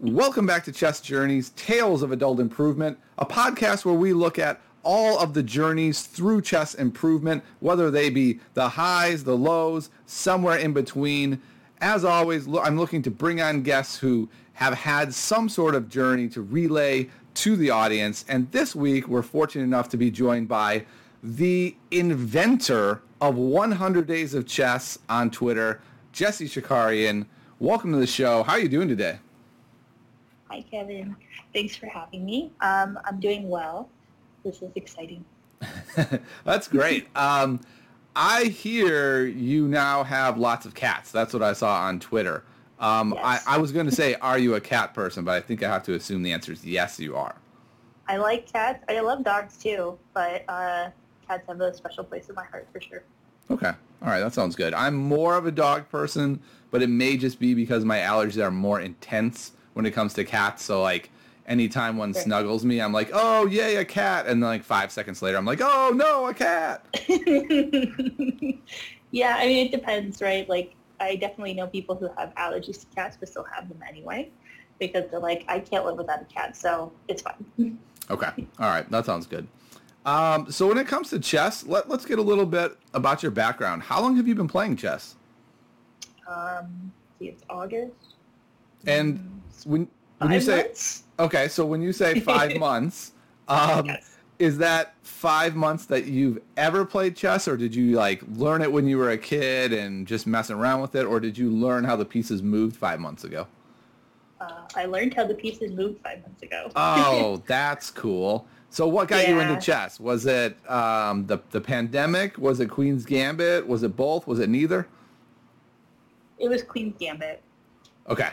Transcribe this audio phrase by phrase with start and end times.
[0.00, 4.60] Welcome back to Chess Journeys, Tales of Adult Improvement, a podcast where we look at
[4.82, 10.58] all of the journeys through chess improvement, whether they be the highs, the lows, somewhere
[10.58, 11.40] in between.
[11.80, 16.28] As always, I'm looking to bring on guests who have had some sort of journey
[16.28, 18.26] to relay to the audience.
[18.28, 20.84] And this week, we're fortunate enough to be joined by
[21.22, 25.80] the inventor of 100 Days of Chess on Twitter,
[26.12, 27.24] Jesse Shakarian.
[27.58, 28.42] Welcome to the show.
[28.42, 29.20] How are you doing today?
[30.48, 31.16] Hi, Kevin.
[31.52, 32.52] Thanks for having me.
[32.60, 33.88] Um, I'm doing well.
[34.44, 35.24] This is exciting.
[36.44, 37.08] That's great.
[37.16, 37.60] Um,
[38.14, 41.10] I hear you now have lots of cats.
[41.10, 42.44] That's what I saw on Twitter.
[42.78, 43.44] Um, yes.
[43.46, 45.24] I, I was going to say, are you a cat person?
[45.24, 47.34] But I think I have to assume the answer is yes, you are.
[48.08, 48.84] I like cats.
[48.88, 50.90] I love dogs too, but uh,
[51.26, 53.02] cats have a special place in my heart for sure.
[53.50, 53.72] Okay.
[54.02, 54.20] All right.
[54.20, 54.74] That sounds good.
[54.74, 58.50] I'm more of a dog person, but it may just be because my allergies are
[58.50, 60.64] more intense when it comes to cats.
[60.64, 61.10] So like
[61.46, 65.20] anytime one snuggles me, I'm like, oh yay, a cat, and then like five seconds
[65.20, 66.86] later, I'm like, oh no, a cat.
[69.10, 70.48] yeah, I mean it depends, right?
[70.48, 74.30] Like I definitely know people who have allergies to cats but still have them anyway
[74.78, 77.78] because they're like, I can't live without a cat, so it's fine.
[78.10, 79.46] okay, all right, that sounds good.
[80.06, 83.32] Um, so when it comes to chess, let, let's get a little bit about your
[83.32, 83.82] background.
[83.82, 85.16] How long have you been playing chess?
[86.26, 88.15] Um, see, it's August.
[88.86, 89.88] And when
[90.18, 91.04] when you say months?
[91.18, 93.12] okay, so when you say five months,
[93.48, 94.16] um, yes.
[94.38, 98.70] is that five months that you've ever played chess, or did you like learn it
[98.70, 101.84] when you were a kid and just messing around with it, or did you learn
[101.84, 103.46] how the pieces moved five months ago?
[104.40, 106.70] Uh, I learned how the pieces moved five months ago.
[106.76, 108.46] oh, that's cool.
[108.68, 109.30] So what got yeah.
[109.30, 109.98] you into chess?
[109.98, 112.36] Was it um, the the pandemic?
[112.36, 113.66] Was it Queen's Gambit?
[113.66, 114.26] Was it both?
[114.26, 114.86] Was it neither?
[116.38, 117.42] It was Queen's Gambit.
[118.08, 118.30] Okay.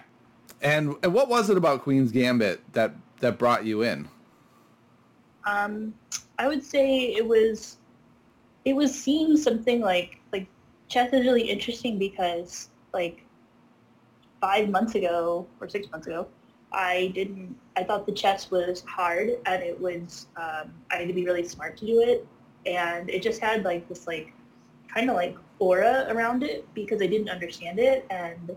[0.63, 4.07] And, and what was it about Queen's Gambit that that brought you in?
[5.45, 5.93] Um,
[6.39, 7.77] I would say it was
[8.65, 10.47] it was seeing something like like
[10.87, 13.25] chess is really interesting because like
[14.39, 16.27] five months ago or six months ago,
[16.71, 17.55] I didn't.
[17.75, 21.47] I thought the chess was hard and it was um, I had to be really
[21.47, 22.25] smart to do it,
[22.65, 24.33] and it just had like this like
[24.93, 28.55] kind of like aura around it because I didn't understand it, and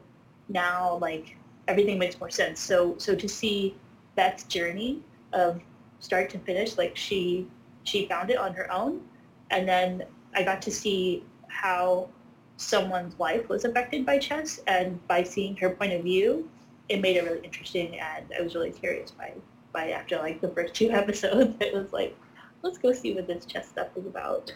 [0.48, 1.36] now like
[1.68, 2.60] everything makes more sense.
[2.60, 3.74] So so to see
[4.14, 5.60] Beth's journey of
[6.00, 7.46] start to finish, like she
[7.84, 9.02] she found it on her own,
[9.50, 12.08] and then I got to see how
[12.56, 16.48] someone's life was affected by chess, and by seeing her point of view,
[16.88, 19.32] it made it really interesting, and I was really curious by
[19.72, 22.16] by after like the first two episodes, it was like,
[22.62, 24.52] let's go see what this chess stuff is about.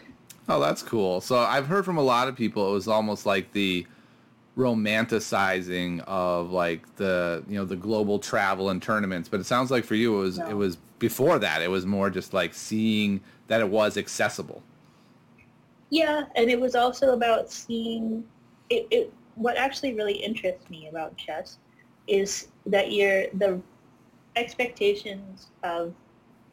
[0.49, 1.21] Oh, that's cool.
[1.21, 3.85] So I've heard from a lot of people it was almost like the
[4.57, 9.85] romanticizing of like the you know the global travel and tournaments but it sounds like
[9.85, 10.49] for you it was no.
[10.49, 14.61] it was before that it was more just like seeing that it was accessible
[15.89, 18.25] yeah and it was also about seeing
[18.69, 21.57] it, it what actually really interests me about chess
[22.07, 23.59] is that you're the
[24.35, 25.93] expectations of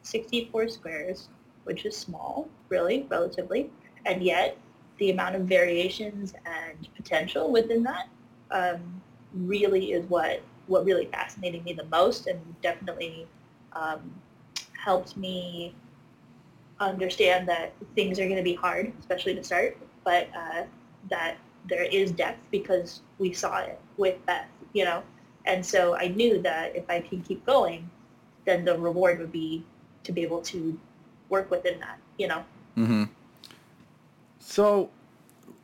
[0.03, 1.27] 64 squares
[1.65, 3.69] which is small really relatively
[4.05, 4.57] and yet
[4.99, 8.07] the amount of variations and potential within that
[8.51, 9.01] um,
[9.33, 13.27] really is what what really fascinated me the most and definitely
[13.73, 14.13] um,
[14.77, 15.73] helped me
[16.79, 20.63] understand that things are going to be hard, especially to start, but uh,
[21.09, 21.37] that
[21.67, 25.03] there is depth because we saw it with Beth, you know.
[25.45, 27.89] And so I knew that if I can keep going,
[28.45, 29.65] then the reward would be
[30.03, 30.79] to be able to
[31.29, 32.43] work within that, you know.
[32.77, 33.03] Mm-hmm.
[34.49, 34.89] So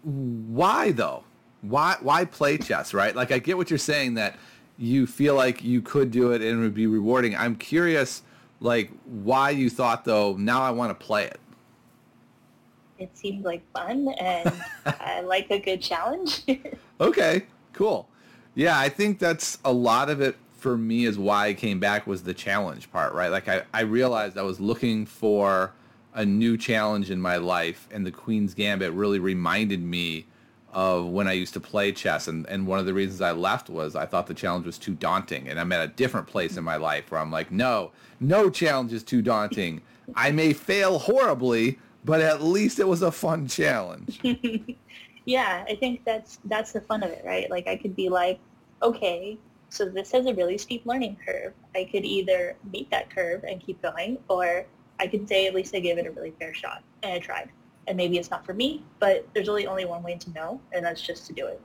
[0.04, 1.24] why though?
[1.62, 3.16] Why why play chess, right?
[3.16, 4.38] Like I get what you're saying that
[4.78, 7.36] you feel like you could do it and it would be rewarding.
[7.36, 8.22] I'm curious
[8.60, 11.40] like why you thought though now I want to play it.
[13.00, 14.54] It seemed like fun and
[14.86, 16.44] I like a good challenge.
[17.02, 18.08] okay, cool.
[18.54, 22.06] Yeah, I think that's a lot of it for me is why I came back
[22.06, 23.32] was the challenge part, right?
[23.32, 25.74] Like I, I realized I was looking for
[26.16, 30.26] a new challenge in my life, and the Queen's Gambit really reminded me
[30.72, 32.28] of when I used to play chess.
[32.28, 34.94] And, and one of the reasons I left was I thought the challenge was too
[34.94, 35.48] daunting.
[35.48, 38.92] And I'm at a different place in my life where I'm like, no, no challenge
[38.92, 39.82] is too daunting.
[40.16, 44.20] I may fail horribly, but at least it was a fun challenge.
[45.26, 47.50] yeah, I think that's that's the fun of it, right?
[47.50, 48.40] Like I could be like,
[48.82, 49.38] okay,
[49.70, 51.54] so this has a really steep learning curve.
[51.74, 54.66] I could either meet that curve and keep going, or
[55.00, 57.50] I can say at least I gave it a really fair shot and I tried.
[57.88, 60.84] And maybe it's not for me, but there's really only one way to know, and
[60.84, 61.62] that's just to do it.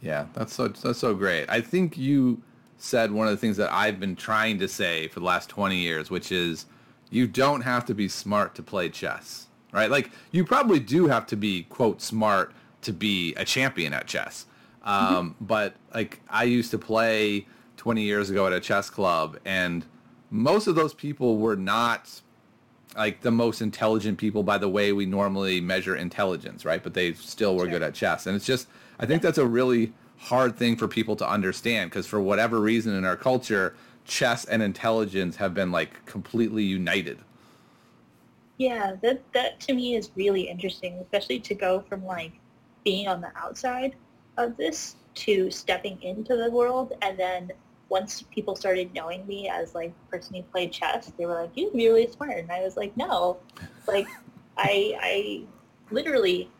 [0.00, 1.48] Yeah, that's so that's so great.
[1.48, 2.42] I think you
[2.78, 5.76] said one of the things that I've been trying to say for the last 20
[5.76, 6.66] years, which is
[7.10, 9.90] you don't have to be smart to play chess, right?
[9.90, 14.46] Like you probably do have to be quote smart to be a champion at chess.
[14.82, 15.44] Um, mm-hmm.
[15.44, 19.84] But like I used to play 20 years ago at a chess club, and
[20.30, 22.20] most of those people were not
[22.96, 26.82] like the most intelligent people by the way we normally measure intelligence, right?
[26.82, 27.72] But they still were sure.
[27.72, 31.16] good at chess, and it's just I think that's a really hard thing for people
[31.16, 36.04] to understand because for whatever reason in our culture, chess and intelligence have been like
[36.06, 37.18] completely united.
[38.58, 42.32] Yeah, that that to me is really interesting, especially to go from like
[42.84, 43.96] being on the outside
[44.38, 47.50] of this to stepping into the world and then
[47.88, 51.72] once people started knowing me as like person who played chess, they were like, "You'd
[51.72, 53.38] be really smart," and I was like, "No,
[53.86, 54.08] like
[54.56, 55.42] I I
[55.90, 56.50] literally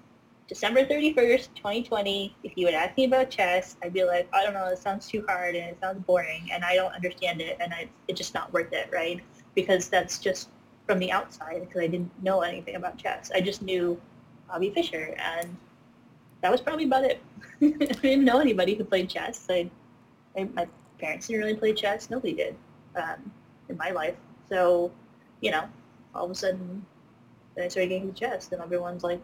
[0.48, 4.54] December 31st, 2020, if you would ask me about chess, I'd be like, I don't
[4.54, 7.74] know, it sounds too hard and it sounds boring and I don't understand it and
[7.74, 9.20] I, it's just not worth it, right?
[9.56, 10.50] Because that's just
[10.86, 13.32] from the outside because I didn't know anything about chess.
[13.34, 14.00] I just knew
[14.46, 15.56] Bobby Fischer and
[16.42, 17.20] that was probably about it.
[17.60, 19.46] I didn't know anybody who played chess.
[19.50, 19.68] I,
[20.38, 20.68] I, my
[20.98, 22.10] parents didn't really play chess.
[22.10, 22.56] Nobody did
[22.94, 23.30] um,
[23.68, 24.14] in my life.
[24.48, 24.90] So,
[25.40, 25.68] you know,
[26.14, 26.84] all of a sudden
[27.56, 29.20] I started getting into chess and everyone's like,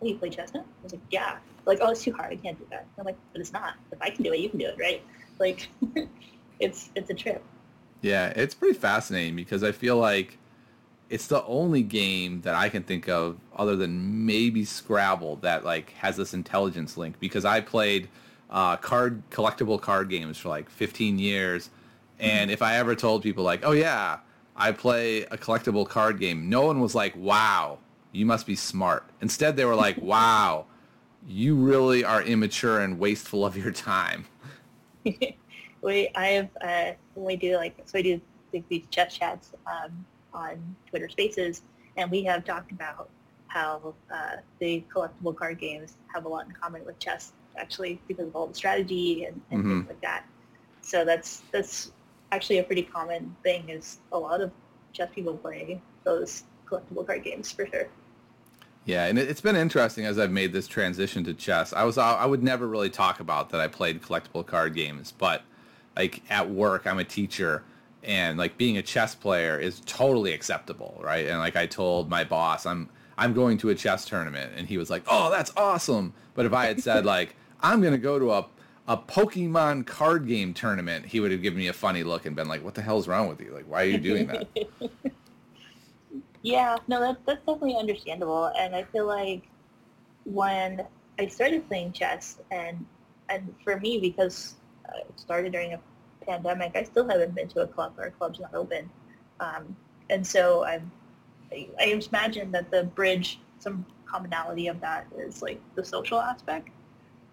[0.00, 0.60] oh, you play chess now?
[0.60, 1.38] I was like, yeah.
[1.66, 2.32] Like, oh, it's too hard.
[2.32, 2.86] I can't do that.
[2.98, 3.74] I'm like, but it's not.
[3.92, 5.02] If I can do it, you can do it, right?
[5.38, 5.68] Like,
[6.60, 7.42] it's it's a trip.
[8.00, 10.38] Yeah, it's pretty fascinating because I feel like
[11.10, 15.90] it's the only game that I can think of other than maybe Scrabble that like
[15.94, 18.08] has this intelligence link because I played
[18.50, 21.70] uh, card collectible card games for like 15 years
[22.18, 24.18] and if I ever told people like, "Oh yeah,
[24.56, 27.78] I play a collectible card game," no one was like, "Wow,
[28.12, 29.04] you must be smart.
[29.20, 30.66] Instead, they were like, wow,
[31.26, 34.24] you really are immature and wasteful of your time.
[35.82, 38.20] we, I have, uh, when we do like, so I do
[38.68, 41.62] these chess chats um, on Twitter Spaces,
[41.96, 43.10] and we have talked about
[43.48, 48.28] how uh, the collectible card games have a lot in common with chess, actually, because
[48.28, 49.78] of all the strategy and, and mm-hmm.
[49.78, 50.24] things like that.
[50.82, 51.92] So that's that's
[52.32, 53.68] actually a pretty common thing.
[53.68, 54.50] Is a lot of
[54.92, 57.88] chess people play those collectible card games for sure.
[58.84, 61.74] Yeah, and it's been interesting as I've made this transition to chess.
[61.74, 65.42] I was I would never really talk about that I played collectible card games, but
[65.94, 67.64] like at work, I'm a teacher,
[68.02, 71.26] and like being a chess player is totally acceptable, right?
[71.26, 72.88] And like I told my boss, I'm
[73.18, 76.54] I'm going to a chess tournament, and he was like, "Oh, that's awesome!" But if
[76.54, 78.46] I had said like I'm going to go to a
[78.88, 82.48] a Pokemon card game tournament, he would have given me a funny look and been
[82.48, 83.52] like, "What the hell's wrong with you?
[83.52, 84.48] Like, why are you doing that?"
[86.42, 89.42] Yeah, no, that's that's definitely understandable, and I feel like
[90.24, 90.86] when
[91.18, 92.86] I started playing chess, and
[93.28, 94.54] and for me because
[94.94, 95.80] it started during a
[96.24, 97.94] pandemic, I still haven't been to a club.
[97.98, 98.88] Our club's not open,
[99.40, 99.76] um,
[100.10, 100.90] and so I'm
[101.52, 106.68] I, I imagine that the bridge, some commonality of that is like the social aspect,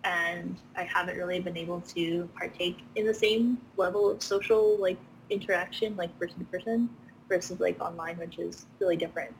[0.05, 4.97] and I haven't really been able to partake in the same level of social like
[5.29, 6.89] interaction, like person to person
[7.27, 9.33] versus like online, which is really different.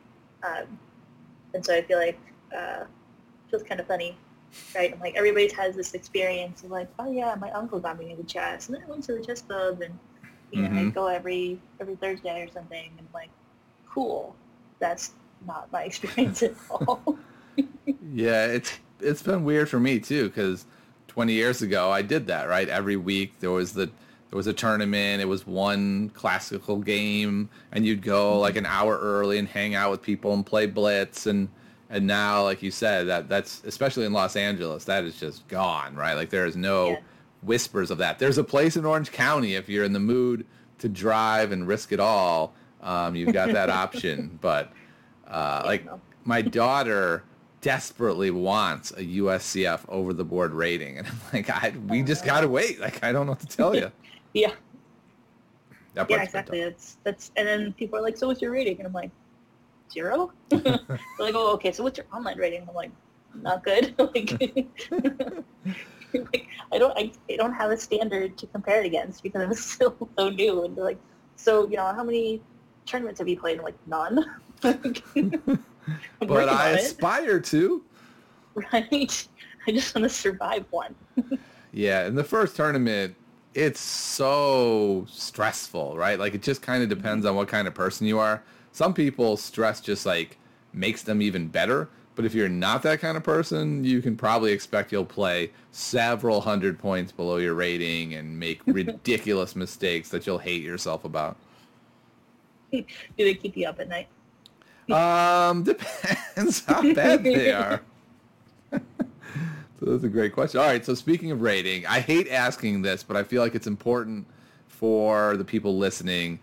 [0.44, 0.80] Um,
[1.54, 2.20] and so I feel like
[2.54, 4.18] uh, it feels kind of funny,
[4.76, 4.92] right?
[4.92, 8.24] I'm like everybody has this experience of like, oh yeah, my uncle got me into
[8.24, 9.98] chess, and then I went to the chess club, and
[10.52, 10.88] you know, mm-hmm.
[10.88, 13.30] I go every every Thursday or something, and like,
[13.88, 14.36] cool.
[14.80, 15.14] That's
[15.46, 17.18] not my experience at all.
[18.14, 20.66] yeah, it's it's been weird for me too, because
[21.08, 22.68] 20 years ago I did that, right?
[22.68, 23.90] Every week there was the
[24.30, 25.22] there was a tournament.
[25.22, 28.42] It was one classical game, and you'd go mm-hmm.
[28.42, 31.26] like an hour early and hang out with people and play blitz.
[31.26, 31.48] And
[31.90, 35.96] and now, like you said, that that's especially in Los Angeles, that is just gone,
[35.96, 36.16] right?
[36.16, 36.98] Like there is no yeah.
[37.44, 38.20] whispers of that.
[38.20, 40.46] There's a place in Orange County if you're in the mood
[40.80, 42.54] to drive and risk it all.
[42.82, 44.74] Um, you've got that option, but
[45.28, 45.88] uh, like
[46.26, 47.24] my daughter
[47.66, 52.36] desperately wants a USCF over the board rating, and I'm like, I, we just uh-huh.
[52.36, 52.80] gotta wait.
[52.80, 53.92] Like I don't know what to tell you.
[54.34, 54.52] Yeah.
[55.96, 56.60] Yeah, exactly.
[56.60, 58.80] That's that's and then people are like, so what's your rating?
[58.80, 59.12] And I'm like,
[59.90, 60.34] zero.
[60.50, 61.72] They're like, oh, okay.
[61.72, 62.68] So what's your online rating?
[62.68, 62.92] I'm like,
[63.34, 63.96] not good.
[63.98, 64.34] like,
[66.14, 69.54] like, I don't I, I don't have a standard to compare it against because I'm
[69.54, 70.66] still so new.
[70.66, 71.00] And they're like,
[71.38, 72.42] so you know, how many
[72.86, 73.60] tournaments have you played?
[73.60, 74.26] I'm like, none.
[76.20, 77.84] But I aspire to.
[78.56, 79.28] Right.
[79.68, 80.96] I just want to survive one.
[81.72, 83.16] yeah, in the first tournament,
[83.54, 86.20] it's so stressful, right?
[86.20, 86.98] Like it just kind of mm-hmm.
[86.98, 88.44] depends on what kind of person you are.
[88.72, 90.38] Some people stress just like
[90.74, 91.90] makes them even better.
[92.16, 96.40] But if you're not that kind of person, you can probably expect you'll play several
[96.40, 101.36] hundred points below your rating and make ridiculous mistakes that you'll hate yourself about.
[102.72, 102.86] Do
[103.18, 104.08] they keep you up at night?
[104.92, 107.82] Um, depends how bad they are.
[108.72, 108.82] so
[109.82, 110.60] that's a great question.
[110.60, 113.68] All right, so speaking of rating, I hate asking this, but I feel like it's
[113.68, 114.28] important
[114.68, 116.40] for the people listening.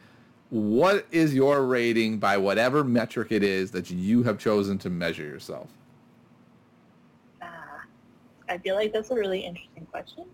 [0.51, 5.25] What is your rating by whatever metric it is that you have chosen to measure
[5.25, 5.69] yourself?
[7.41, 7.47] Uh,
[8.49, 10.27] I feel like that's a really interesting question.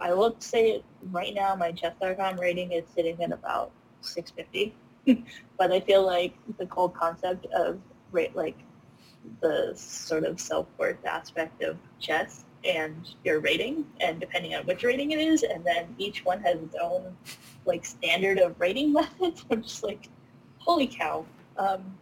[0.00, 4.74] I will say right now my chess.com rating is sitting at about 650.
[5.58, 7.78] but I feel like the whole concept of
[8.34, 8.56] like
[9.40, 15.12] the sort of self-worth aspect of chess and your rating and depending on which rating
[15.12, 17.16] it is and then each one has its own
[17.64, 20.08] like standard of rating methods i'm just like
[20.58, 21.24] holy cow
[21.56, 21.96] um,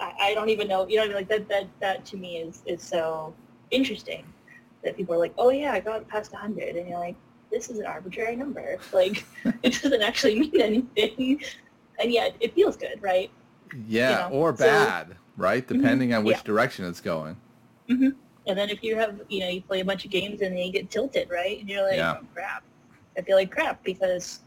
[0.00, 1.16] I, I don't even know you know I mean?
[1.16, 3.32] like that that that to me is is so
[3.70, 4.24] interesting
[4.82, 7.16] that people are like oh yeah i got past 100 and you're like
[7.50, 9.24] this is an arbitrary number like
[9.62, 11.40] it doesn't actually mean anything
[11.98, 13.30] and yet it feels good, right?
[13.86, 14.40] Yeah, you know?
[14.40, 15.66] or bad, so, right?
[15.66, 15.80] Mm-hmm.
[15.80, 16.42] Depending mm-hmm, on which yeah.
[16.42, 17.36] direction it's going.
[17.88, 18.10] Mm-hmm.
[18.46, 20.64] And then if you have, you know, you play a bunch of games and then
[20.64, 21.58] you get tilted, right?
[21.58, 22.18] And you're like, yeah.
[22.20, 22.62] oh, crap.
[23.16, 24.40] I feel like crap because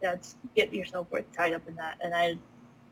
[0.00, 1.98] that's get yourself worth tied up in that.
[2.02, 2.36] And I,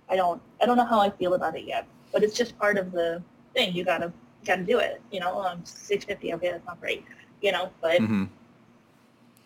[0.08, 2.78] I don't, I don't know how I feel about it yet, but it's just part
[2.78, 3.22] of the
[3.54, 3.74] thing.
[3.74, 4.12] You gotta,
[4.44, 5.00] gotta do it.
[5.12, 6.34] You know, I'm 650.
[6.34, 7.04] Okay, that's not great.
[7.40, 8.24] You know, but mm-hmm.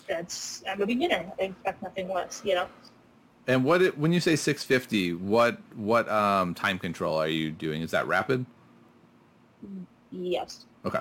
[0.09, 1.31] that's I'm a beginner.
[1.39, 2.41] I expect nothing less.
[2.45, 2.67] You know.
[3.47, 7.83] And what it, when you say 650, what what um, time control are you doing?
[7.83, 8.47] Is that rapid?
[10.11, 10.67] Yes.
[10.85, 11.01] Okay.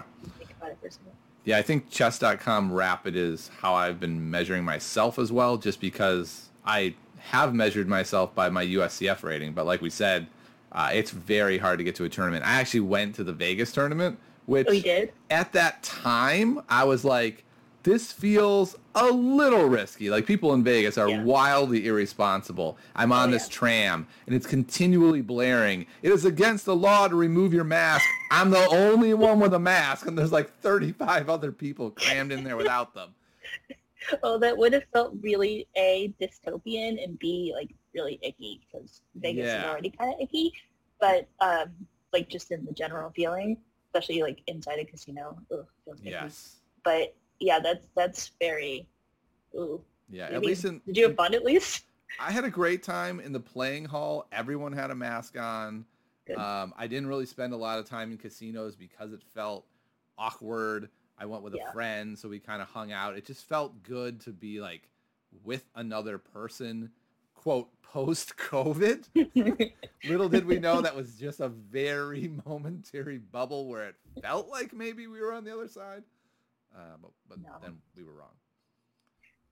[1.43, 6.49] Yeah, I think chess.com rapid is how I've been measuring myself as well, just because
[6.65, 9.53] I have measured myself by my USCF rating.
[9.53, 10.27] But like we said,
[10.71, 12.45] uh, it's very hard to get to a tournament.
[12.45, 17.43] I actually went to the Vegas tournament, which oh, at that time I was like,
[17.83, 20.09] this feels a little risky.
[20.09, 21.23] Like people in Vegas are yeah.
[21.23, 22.77] wildly irresponsible.
[22.95, 23.53] I'm on oh, this yeah.
[23.53, 25.85] tram and it's continually blaring.
[26.01, 28.05] It is against the law to remove your mask.
[28.31, 32.43] I'm the only one with a mask and there's like 35 other people crammed in
[32.43, 33.13] there without them.
[34.21, 39.47] Well, that would have felt really a dystopian and b like really icky because Vegas
[39.47, 39.59] yeah.
[39.59, 40.53] is already kind of icky.
[40.99, 41.71] But um,
[42.13, 43.57] like just in the general feeling,
[43.87, 46.11] especially like inside a casino, ugh, feels icky.
[46.11, 46.57] Yes.
[46.83, 48.87] But yeah, that's that's very.
[49.55, 49.81] Ooh.
[50.09, 50.81] Yeah, Maybe, at least in.
[50.85, 51.85] Did you have fun at least?
[52.19, 54.27] I had a great time in the playing hall.
[54.31, 55.85] Everyone had a mask on.
[56.37, 59.65] Um, I didn't really spend a lot of time in casinos because it felt
[60.17, 60.89] awkward.
[61.17, 61.69] I went with yeah.
[61.69, 63.17] a friend, so we kind of hung out.
[63.17, 64.87] It just felt good to be like
[65.43, 66.91] with another person,
[67.35, 69.07] quote, post COVID.
[70.07, 74.73] Little did we know that was just a very momentary bubble where it felt like
[74.73, 76.03] maybe we were on the other side.
[76.75, 77.49] Uh, but but no.
[77.61, 78.35] then we were wrong.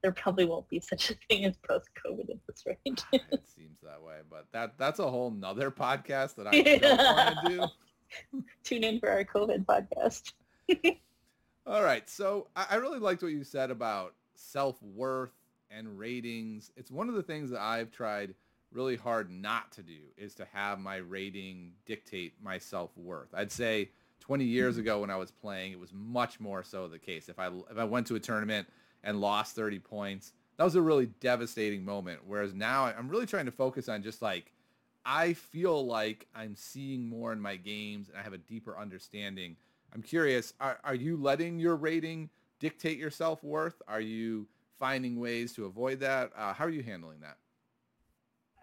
[0.02, 3.04] There probably won't be such a thing as post-COVID at this rate.
[3.12, 7.38] it seems that way, but that that's a whole nother podcast that I don't want
[7.46, 7.56] to
[8.30, 8.42] do.
[8.64, 10.32] Tune in for our COVID podcast.
[11.66, 15.34] All right, so I, I really liked what you said about self-worth
[15.70, 16.72] and ratings.
[16.76, 18.34] It's one of the things that I've tried
[18.72, 23.28] really hard not to do is to have my rating dictate my self-worth.
[23.34, 23.90] I'd say
[24.30, 27.28] 20 years ago when I was playing, it was much more so the case.
[27.28, 28.68] If I if I went to a tournament
[29.02, 32.20] and lost 30 points, that was a really devastating moment.
[32.24, 34.52] Whereas now I'm really trying to focus on just like
[35.04, 39.56] I feel like I'm seeing more in my games and I have a deeper understanding.
[39.92, 43.82] I'm curious, are, are you letting your rating dictate your self-worth?
[43.88, 44.46] Are you
[44.78, 46.30] finding ways to avoid that?
[46.36, 47.38] Uh, how are you handling that?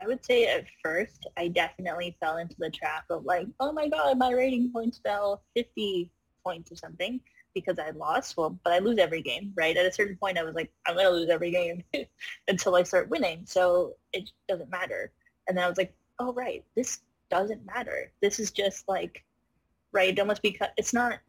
[0.01, 3.87] I would say at first I definitely fell into the trap of like, oh my
[3.87, 6.11] god, my rating points fell 50
[6.43, 7.19] points or something
[7.53, 8.37] because I lost.
[8.37, 9.75] Well, but I lose every game, right?
[9.75, 11.83] At a certain point, I was like, I'm gonna lose every game
[12.47, 13.43] until I start winning.
[13.45, 15.11] So it doesn't matter.
[15.47, 16.99] And then I was like, oh right, this
[17.29, 18.11] doesn't matter.
[18.21, 19.23] This is just like,
[19.91, 20.17] right?
[20.19, 21.19] Almost because it's not.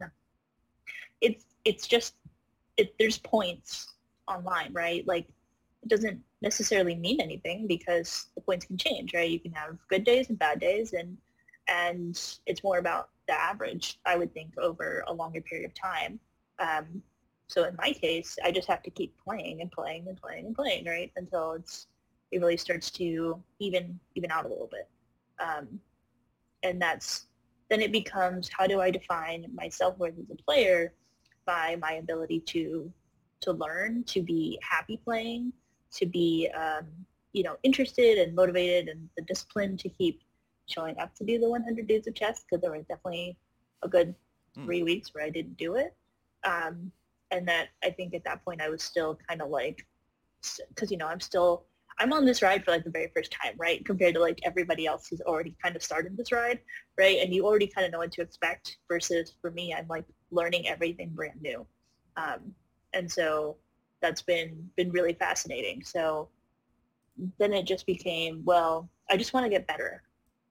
[1.21, 2.15] It's it's just
[2.77, 2.93] it.
[2.99, 3.93] There's points
[4.27, 5.05] online, right?
[5.07, 5.27] Like
[5.81, 9.29] it doesn't necessarily mean anything because the points can change, right?
[9.29, 11.17] You can have good days and bad days and
[11.67, 16.19] and it's more about the average, I would think, over a longer period of time.
[16.57, 17.03] Um,
[17.47, 20.55] so in my case, I just have to keep playing and playing and playing and
[20.55, 21.87] playing, right, until it's
[22.31, 24.87] it really starts to even even out a little bit.
[25.39, 25.79] Um,
[26.63, 27.25] and that's
[27.69, 30.93] then it becomes how do I define my self-worth as a player
[31.45, 32.91] by my ability to
[33.41, 35.53] to learn, to be happy playing,
[35.93, 36.85] to be, um,
[37.33, 40.21] you know, interested and motivated and the discipline to keep
[40.67, 43.37] showing up to do the 100 days of chess because there were definitely
[43.83, 44.13] a good
[44.55, 44.65] hmm.
[44.65, 45.95] three weeks where I didn't do it.
[46.43, 46.91] Um,
[47.31, 49.85] and that I think at that point I was still kind of like,
[50.69, 51.65] because, you know, I'm still,
[51.99, 53.85] I'm on this ride for like the very first time, right?
[53.85, 56.59] Compared to like everybody else who's already kind of started this ride,
[56.97, 57.19] right?
[57.19, 60.67] And you already kind of know what to expect versus for me, I'm like learning
[60.67, 61.65] everything brand new.
[62.15, 62.53] Um,
[62.93, 63.57] and so
[64.01, 65.83] that's been, been really fascinating.
[65.83, 66.29] So
[67.37, 70.03] then it just became, well, I just want to get better.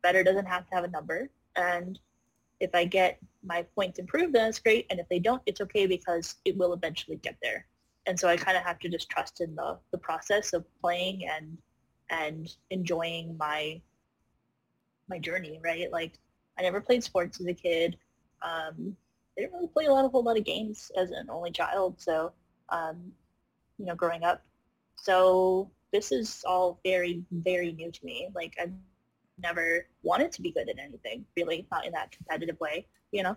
[0.02, 1.30] Better doesn't have to have a number.
[1.56, 1.98] And
[2.60, 4.86] if I get my points improved, then it's great.
[4.90, 7.66] And if they don't, it's okay because it will eventually get there.
[8.06, 11.28] And so I kind of have to just trust in the, the process of playing
[11.28, 11.58] and
[12.10, 13.80] and enjoying my
[15.08, 15.90] my journey, right?
[15.92, 16.18] Like
[16.58, 17.96] I never played sports as a kid.
[18.42, 18.96] Um,
[19.36, 22.00] I didn't really play a lot of whole lot of games as an only child.
[22.00, 22.32] So,
[22.70, 23.12] um,
[23.78, 24.44] you know, growing up.
[24.96, 28.28] So this is all very, very new to me.
[28.34, 28.72] Like I've
[29.42, 33.36] never wanted to be good at anything, really, not in that competitive way, you know?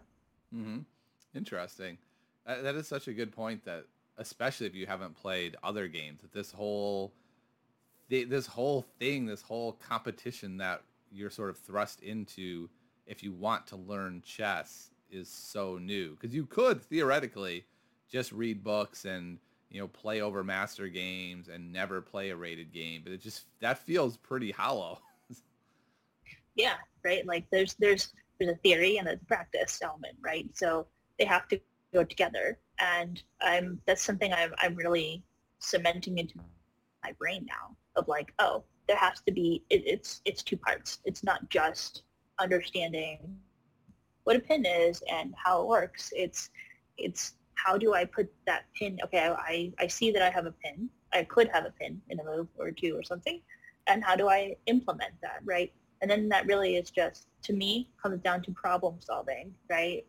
[0.53, 0.79] Mm-hmm.
[1.35, 1.97] Interesting.
[2.45, 3.85] That, that is such a good point that,
[4.17, 7.13] especially if you haven't played other games, that this whole,
[8.09, 10.81] this whole thing, this whole competition that
[11.11, 12.69] you're sort of thrust into
[13.05, 16.11] if you want to learn chess is so new.
[16.11, 17.65] Because you could theoretically
[18.09, 19.39] just read books and
[19.71, 23.45] you know play over master games and never play a rated game, but it just
[23.61, 24.99] that feels pretty hollow.
[26.55, 27.25] yeah, right.
[27.25, 30.45] Like there's there's there's a theory and a practice element, right?
[30.53, 30.87] So
[31.17, 31.59] they have to
[31.93, 35.23] go together, and I'm that's something I'm I'm really
[35.59, 36.35] cementing into
[37.03, 40.99] my brain now of like, oh, there has to be it, it's it's two parts.
[41.05, 42.03] It's not just
[42.39, 43.37] understanding
[44.25, 46.11] what a pin is and how it works.
[46.15, 46.49] It's
[46.97, 48.97] it's how do I put that pin?
[49.05, 50.89] Okay, I, I see that I have a pin.
[51.13, 53.41] I could have a pin in a move or two or something.
[53.87, 55.71] And how do I implement that, right?
[56.01, 60.05] And then that really is just, to me, comes down to problem solving, right?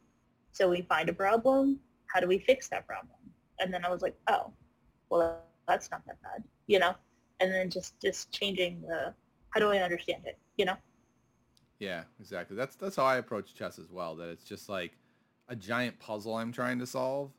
[0.52, 1.80] So we find a problem.
[2.06, 3.18] How do we fix that problem?
[3.59, 4.52] And then I was like, oh,
[5.11, 6.94] well, that's not that bad, you know?
[7.40, 9.14] And then just, just changing the,
[9.50, 10.76] how do I understand it, you know?
[11.78, 12.56] Yeah, exactly.
[12.56, 14.93] That's, that's how I approach chess as well, that it's just like
[15.49, 17.32] a giant puzzle I'm trying to solve,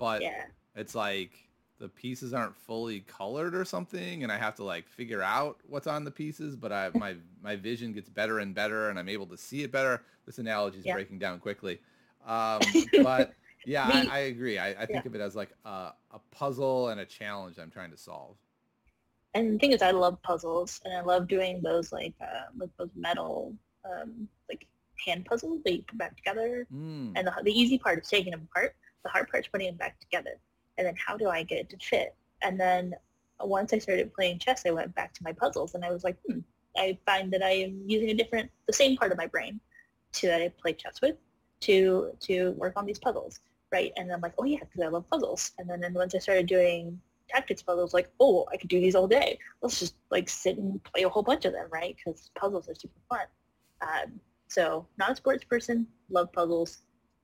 [0.00, 0.46] but yeah.
[0.74, 1.30] it's like
[1.78, 5.86] the pieces aren't fully colored or something and I have to like figure out what's
[5.86, 9.26] on the pieces, but I my my vision gets better and better and I'm able
[9.26, 10.02] to see it better.
[10.26, 10.94] This analogy is yeah.
[10.94, 11.78] breaking down quickly.
[12.26, 12.60] Um,
[13.02, 13.32] but
[13.64, 14.58] yeah, I, I, agree.
[14.58, 15.06] I, I think yeah.
[15.06, 18.36] of it as like a, a puzzle and a challenge I'm trying to solve.
[19.32, 22.70] And the thing is, I love puzzles, and I love doing those like uh, like
[22.78, 24.66] those metal um, like
[25.04, 26.66] hand puzzles that you put back together.
[26.72, 27.12] Mm.
[27.14, 28.74] And the, the easy part is taking them apart.
[29.04, 30.38] The hard part is putting them back together
[30.80, 32.14] and then how do I get it to fit?
[32.42, 32.94] And then
[33.38, 36.16] once I started playing chess, I went back to my puzzles and I was like,
[36.26, 36.38] hmm,
[36.76, 39.60] I find that I am using a different, the same part of my brain
[40.12, 41.16] to that I play chess with
[41.60, 43.92] to to work on these puzzles, right?
[43.96, 45.52] And I'm like, oh yeah, because I love puzzles.
[45.58, 48.94] And then, then once I started doing tactics puzzles, like, oh, I could do these
[48.94, 49.38] all day.
[49.60, 51.94] Let's just like sit and play a whole bunch of them, right?
[51.96, 53.26] Because puzzles are super fun.
[53.82, 56.78] Um, so not a sports person, love puzzles.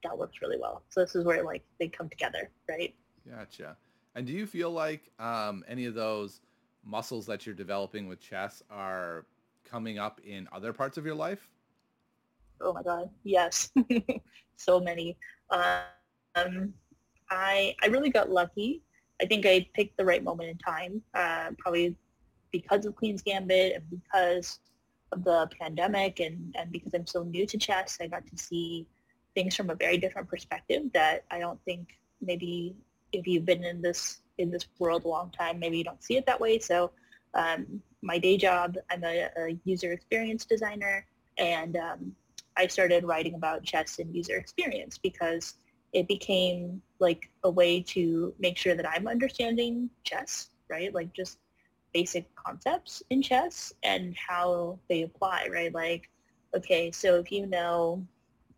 [0.06, 0.82] That works really well.
[0.88, 2.94] So this is where like they come together, right?
[3.28, 3.76] Gotcha.
[4.14, 6.40] And do you feel like um, any of those
[6.84, 9.26] muscles that you're developing with chess are
[9.64, 11.48] coming up in other parts of your life?
[12.60, 13.70] Oh my God, yes,
[14.56, 15.16] so many.
[15.50, 16.72] Um,
[17.30, 18.82] I I really got lucky.
[19.20, 21.96] I think I picked the right moment in time, uh, probably
[22.52, 24.60] because of Queen's Gambit and because
[25.12, 28.86] of the pandemic and, and because I'm so new to chess, I got to see
[29.36, 32.74] things from a very different perspective that I don't think maybe
[33.12, 36.16] if you've been in this in this world a long time, maybe you don't see
[36.16, 36.58] it that way.
[36.58, 36.90] So
[37.34, 41.06] um, my day job, I'm a, a, user experience designer,
[41.38, 42.16] and um,
[42.56, 45.54] I started writing about chess and user experience because
[45.92, 50.92] it became like a way to make sure that I'm understanding chess, right?
[50.92, 51.38] Like just
[51.92, 55.72] basic concepts in chess and how they apply, right?
[55.72, 56.10] Like,
[56.54, 58.06] okay, so if you know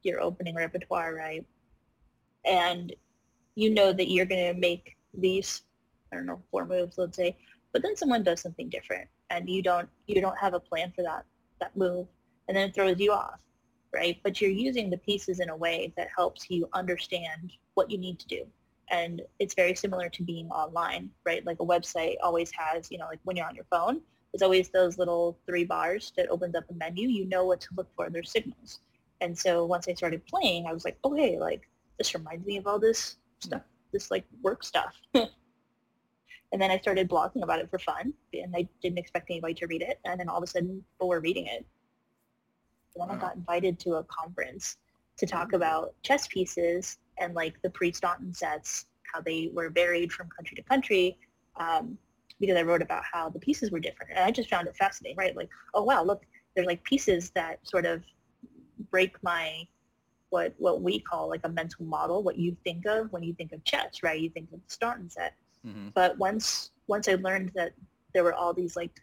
[0.09, 1.45] your opening repertoire, right,
[2.45, 2.95] and
[3.55, 5.63] you know that you're going to make these,
[6.13, 7.37] I don't know, four moves, let's say,
[7.73, 11.03] but then someone does something different and you don't, you don't have a plan for
[11.03, 11.25] that,
[11.61, 12.07] that move
[12.47, 13.41] and then it throws you off,
[13.93, 14.19] right?
[14.23, 18.19] But you're using the pieces in a way that helps you understand what you need
[18.21, 18.47] to do.
[18.91, 21.45] And it's very similar to being online, right?
[21.45, 24.01] Like a website always has, you know, like when you're on your phone,
[24.33, 27.09] there's always those little three bars that opens up a menu.
[27.09, 28.09] You know what to look for.
[28.09, 28.81] There's signals.
[29.21, 32.57] And so once I started playing, I was like, oh, hey, like this reminds me
[32.57, 34.95] of all this stuff, this like work stuff.
[35.15, 35.31] and
[36.53, 39.83] then I started blogging about it for fun, and I didn't expect anybody to read
[39.83, 39.99] it.
[40.05, 41.67] And then all of a sudden, people were reading it.
[42.95, 43.17] And then wow.
[43.17, 44.77] I got invited to a conference
[45.19, 50.29] to talk about chess pieces and like the pre-Staunton sets, how they were varied from
[50.29, 51.19] country to country,
[51.57, 51.99] um,
[52.41, 54.13] because I wrote about how the pieces were different.
[54.13, 55.37] And I just found it fascinating, right?
[55.37, 58.03] Like, oh wow, look, there's like pieces that sort of
[58.91, 59.67] break my
[60.31, 63.53] what what we call like a mental model, what you think of when you think
[63.53, 64.21] of chess, right?
[64.21, 65.35] You think of the Staunton set.
[65.67, 65.89] Mm-hmm.
[65.95, 67.73] But once once I learned that
[68.15, 69.01] there were all these like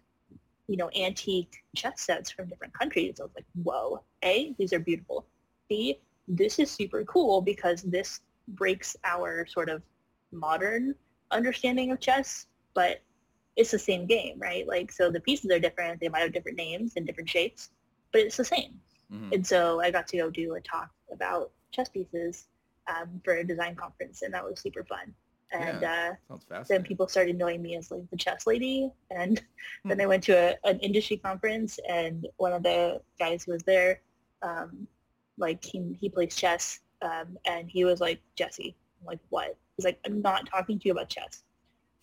[0.68, 4.04] you know antique chess sets from different countries, I was like, whoa!
[4.24, 5.26] A, these are beautiful.
[5.68, 9.82] B, this is super cool because this breaks our sort of
[10.32, 10.94] modern
[11.32, 13.02] understanding of chess, but
[13.56, 14.68] it's the same game, right?
[14.68, 16.00] Like, so the pieces are different.
[16.00, 17.72] They might have different names and different shapes,
[18.12, 18.80] but it's the same.
[19.12, 19.34] Mm-hmm.
[19.34, 22.48] And so I got to go do a talk about chess pieces
[22.88, 25.14] um, for a design conference, and that was super fun.
[25.52, 28.92] And yeah, uh, then people started knowing me as like the chess lady.
[29.12, 29.42] And
[29.84, 29.90] hmm.
[29.90, 33.64] then I went to a, an industry conference, and one of the guys who was
[33.64, 34.02] there,
[34.42, 34.88] um,
[35.38, 39.58] like he he plays chess, um, and he was like, Jesse, I'm like what?
[39.78, 41.44] He's like, I'm not talking to you about chess.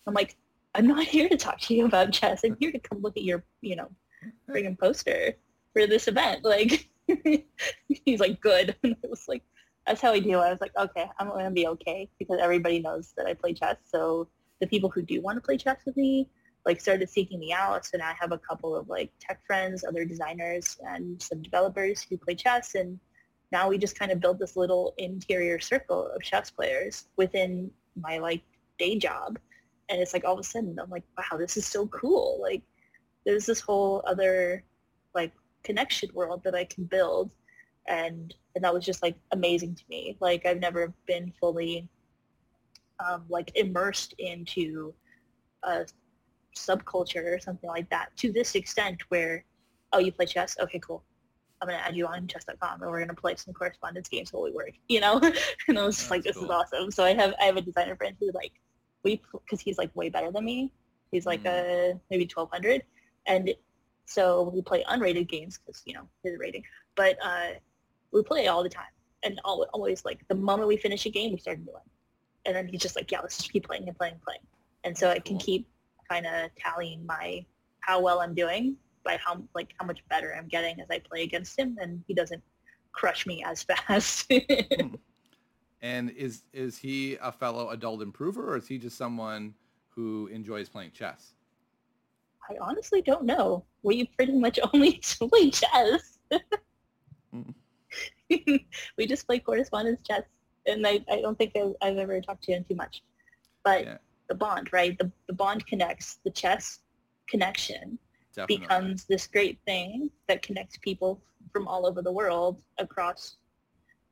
[0.07, 0.37] I'm like,
[0.75, 2.41] I'm not here to talk to you about chess.
[2.43, 3.89] I'm here to come look at your, you know,
[4.49, 5.33] friggin' poster
[5.73, 6.43] for this event.
[6.43, 6.89] Like,
[7.87, 8.75] he's like, good.
[8.83, 9.43] And it was like,
[9.85, 10.37] that's how I do.
[10.39, 13.53] I was like, okay, I'm going to be okay because everybody knows that I play
[13.53, 13.77] chess.
[13.85, 14.27] So
[14.61, 16.29] the people who do want to play chess with me,
[16.65, 17.85] like started seeking me out.
[17.85, 22.01] So now I have a couple of like tech friends, other designers, and some developers
[22.01, 22.75] who play chess.
[22.75, 22.99] And
[23.51, 28.19] now we just kind of build this little interior circle of chess players within my
[28.19, 28.41] like
[28.79, 29.37] day job.
[29.89, 32.39] And it's like all of a sudden I'm like, wow, this is so cool.
[32.41, 32.63] Like
[33.25, 34.63] there's this whole other
[35.13, 37.31] like connection world that I can build.
[37.87, 40.17] And, and that was just like amazing to me.
[40.19, 41.89] Like I've never been fully
[42.99, 44.93] um, like immersed into
[45.63, 45.85] a
[46.57, 49.43] subculture or something like that to this extent where,
[49.91, 50.57] oh, you play chess?
[50.59, 51.03] Okay, cool.
[51.61, 54.33] I'm going to add you on chess.com and we're going to play some correspondence games
[54.33, 55.19] while we work, you know?
[55.67, 56.45] and I was just like, this cool.
[56.45, 56.91] is awesome.
[56.91, 58.51] So I have, I have a designer friend who like,
[59.03, 60.71] we, cause he's like way better than me.
[61.11, 61.93] He's like mm.
[61.93, 62.83] a, maybe 1200.
[63.27, 63.53] And
[64.05, 66.63] so we play unrated games because, you know, his rating.
[66.95, 67.51] But uh,
[68.11, 68.85] we play all the time.
[69.23, 71.81] And always, like, the moment we finish a game, we start a new one.
[72.45, 74.41] And then he's just like, yeah, let's just keep playing and playing and playing.
[74.83, 75.65] And so I can keep
[76.09, 77.45] kind of tallying my
[77.79, 81.23] how well I'm doing by how like how much better I'm getting as I play
[81.23, 82.41] against him, and he doesn't
[82.91, 84.31] crush me as fast.
[84.31, 84.95] Hmm.
[85.81, 89.53] And is is he a fellow adult improver, or is he just someone
[89.89, 91.33] who enjoys playing chess?
[92.49, 93.65] I honestly don't know.
[93.83, 96.19] We pretty much only play chess.
[97.33, 97.53] mm.
[98.97, 100.23] we just play correspondence chess,
[100.65, 103.03] and I, I don't think I've, I've ever talked to him too much.
[103.63, 103.97] But yeah.
[104.29, 104.97] the bond, right?
[104.97, 106.19] The, the bond connects.
[106.23, 106.79] The chess
[107.27, 107.97] connection
[108.35, 108.57] Definitely.
[108.57, 113.37] becomes this great thing that connects people from all over the world across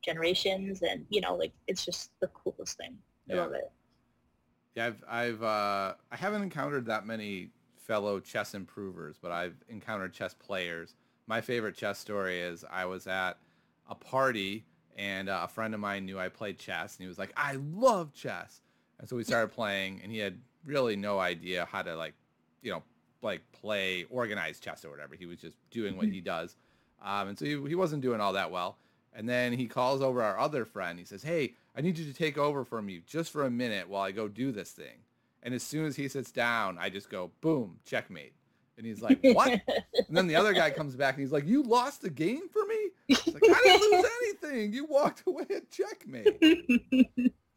[0.03, 2.95] generations, and you know, like it's just the coolest thing.
[3.29, 3.41] I yeah.
[3.41, 3.71] love it.
[4.75, 10.13] Yeah, I've I've uh, I haven't encountered that many fellow chess improvers, but I've encountered
[10.13, 10.95] chess players.
[11.27, 13.37] My favorite chess story is I was at
[13.89, 14.65] a party
[14.97, 17.57] and uh, a friend of mine knew I played chess and he was like, I
[17.73, 18.61] love chess.
[18.99, 22.13] And so we started playing and he had really no idea how to like,
[22.61, 22.83] you know,
[23.21, 25.15] like play organized chess or whatever.
[25.15, 26.13] He was just doing what mm-hmm.
[26.13, 26.55] he does.
[27.03, 28.77] Um, and so he, he wasn't doing all that well.
[29.13, 30.97] And then he calls over our other friend.
[30.97, 33.89] He says, hey, I need you to take over for me just for a minute
[33.89, 35.03] while I go do this thing.
[35.43, 38.33] And as soon as he sits down, I just go, boom, checkmate.
[38.77, 39.51] And he's like, what?
[39.67, 42.65] and then the other guy comes back and he's like, you lost the game for
[42.65, 42.89] me?
[43.09, 44.73] Like, I didn't lose anything.
[44.73, 46.37] You walked away at checkmate.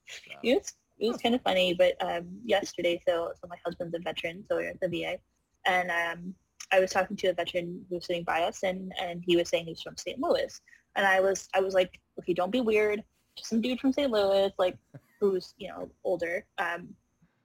[0.07, 0.35] So.
[0.43, 4.45] Yes, it was kind of funny, but um, yesterday, so so my husband's a veteran,
[4.49, 5.19] so we are at the VA,
[5.67, 6.35] and um,
[6.73, 9.49] I was talking to a veteran who was sitting by us, and and he was
[9.49, 10.19] saying he's from St.
[10.21, 10.61] Louis,
[10.97, 13.03] and I was I was like, okay, don't be weird,
[13.37, 14.11] just some dude from St.
[14.11, 14.77] Louis, like
[15.21, 16.89] who's you know older, um,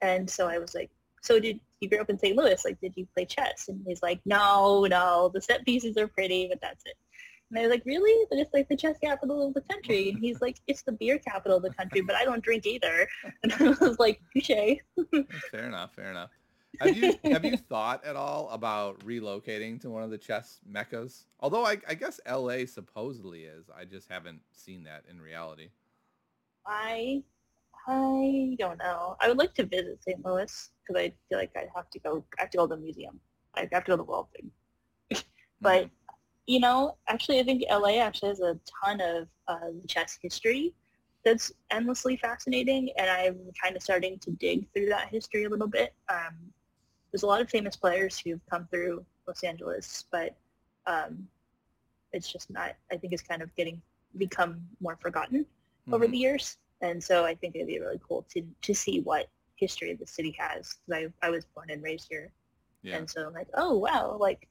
[0.02, 0.90] and so I was like,
[1.22, 2.36] so did you grew up in St.
[2.36, 2.64] Louis?
[2.64, 3.68] Like, did you play chess?
[3.68, 6.96] And he's like, no, no, the set pieces are pretty, but that's it.
[7.50, 8.26] And I was like, really?
[8.30, 10.10] But it's like the chess capital of the country.
[10.10, 13.08] And he's like, it's the beer capital of the country, but I don't drink either.
[13.44, 14.50] And I was like, touche.
[15.52, 16.30] fair enough, fair enough.
[16.80, 21.26] Have you have you thought at all about relocating to one of the chess meccas?
[21.40, 22.66] Although I, I guess L.A.
[22.68, 23.70] supposedly is.
[23.76, 25.70] I just haven't seen that in reality.
[26.66, 27.24] I
[27.88, 29.16] I don't know.
[29.20, 30.24] I would like to visit St.
[30.24, 32.24] Louis because I feel like I'd have to go.
[32.38, 33.20] I have to go to the museum.
[33.56, 35.24] I have to go to the World Thing.
[35.62, 36.16] but mm-hmm.
[36.48, 40.74] you know, actually, I think LA actually has a ton of uh, chess history
[41.26, 45.68] that's endlessly fascinating, and I'm kind of starting to dig through that history a little
[45.68, 45.94] bit.
[46.10, 46.36] Um,
[47.12, 50.36] there's a lot of famous players who've come through Los Angeles, but
[50.86, 51.28] um,
[52.14, 52.76] it's just not.
[52.92, 53.82] I think it's kind of getting
[54.18, 55.94] become more forgotten mm-hmm.
[55.94, 56.58] over the years.
[56.82, 60.36] And so I think it'd be really cool to to see what history the city
[60.40, 60.76] has.
[60.92, 62.32] I I was born and raised here,
[62.84, 62.98] yeah.
[62.98, 64.48] and so I'm like, oh wow, like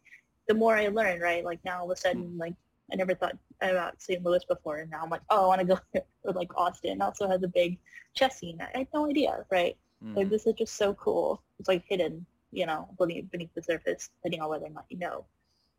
[0.47, 1.45] the more I learn, right?
[1.45, 2.41] Like now all of a sudden, mm-hmm.
[2.41, 2.55] like
[2.93, 4.25] I never thought about St.
[4.25, 6.01] Louis before, and now I'm like, oh, I want to go.
[6.25, 7.79] or like Austin also has a big
[8.15, 8.59] chess scene.
[8.61, 9.77] I had no idea, right?
[10.05, 10.17] Mm.
[10.17, 11.43] Like this is just so cool.
[11.59, 14.99] It's like hidden, you know, beneath beneath the surface, depending on whether or not you
[14.99, 15.25] know.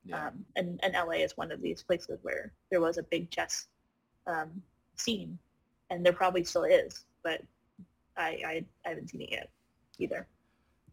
[0.05, 0.27] Yeah.
[0.27, 3.67] Um, and and LA is one of these places where there was a big chess
[4.27, 4.61] um,
[4.95, 5.37] scene,
[5.89, 7.41] and there probably still is, but
[8.17, 9.49] I, I I haven't seen it yet
[9.97, 10.27] either.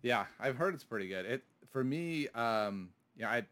[0.03, 1.27] Yeah, I've heard it's pretty good.
[1.27, 2.91] It for me, um,
[3.25, 3.45] I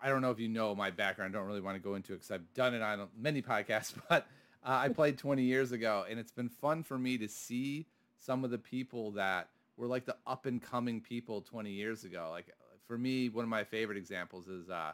[0.00, 1.34] I don't know if you know my background.
[1.34, 3.94] I don't really want to go into it because I've done it on many podcasts,
[4.08, 4.26] but
[4.64, 7.86] uh, I played 20 years ago, and it's been fun for me to see
[8.18, 12.28] some of the people that were like the up and coming people 20 years ago.
[12.30, 12.46] Like
[12.86, 14.92] for me, one of my favorite examples is uh,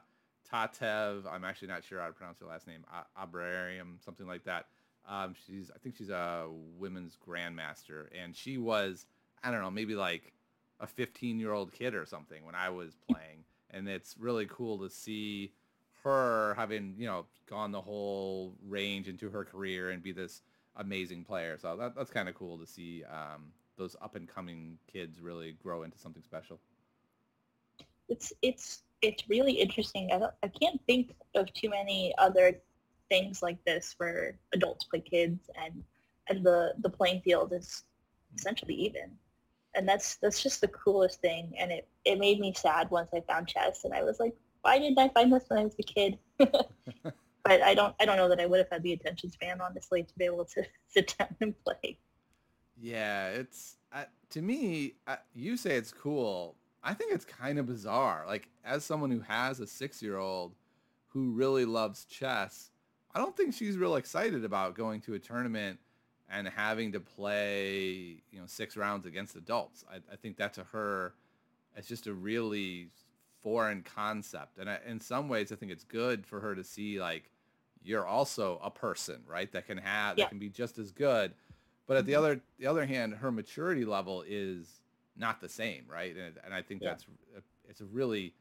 [0.50, 1.26] Tatev.
[1.30, 2.84] I'm actually not sure how to pronounce your last name.
[3.20, 4.66] Abrarium, something like that.
[5.08, 6.46] Um, she's I think she's a
[6.78, 9.06] women's grandmaster, and she was
[9.42, 10.32] I don't know maybe like
[10.80, 14.78] a 15 year old kid or something when I was playing and it's really cool
[14.78, 15.52] to see
[16.04, 20.42] her having you know gone the whole range into her career and be this
[20.76, 21.58] amazing player.
[21.60, 25.56] So that, that's kind of cool to see um, those up and coming kids really
[25.62, 26.60] grow into something special.
[28.08, 30.10] It's it's it's really interesting.
[30.12, 32.60] I, I can't think of too many other
[33.08, 35.82] things like this where adults play kids and
[36.28, 37.84] and the the playing field is
[38.36, 39.10] essentially even.
[39.74, 41.52] And that's that's just the coolest thing.
[41.58, 44.78] And it it made me sad once i found chess and i was like why
[44.78, 46.18] didn't i find this when i was a kid?
[47.44, 50.02] But i don't i don't know that i would have had the attention span honestly
[50.02, 51.98] to be able to sit down and play.
[52.80, 56.56] Yeah it's uh, to me uh, you say it's cool.
[56.82, 58.24] I think it's kind of bizarre.
[58.26, 60.54] Like as someone who has a six year old
[61.08, 62.70] who really loves chess
[63.14, 65.78] i don't think she's real excited about going to a tournament
[66.30, 69.84] and having to play, you know, six rounds against adults.
[69.90, 71.14] I, I think that to her,
[71.76, 72.88] it's just a really
[73.42, 74.58] foreign concept.
[74.58, 77.30] And I, in some ways, I think it's good for her to see like
[77.82, 79.50] you're also a person, right?
[79.52, 80.24] That can have yeah.
[80.24, 81.32] that can be just as good.
[81.86, 82.18] But at the mm-hmm.
[82.18, 84.80] other the other hand, her maturity level is
[85.16, 86.14] not the same, right?
[86.14, 86.90] And, and I think yeah.
[86.90, 87.06] that's
[87.68, 88.34] it's a really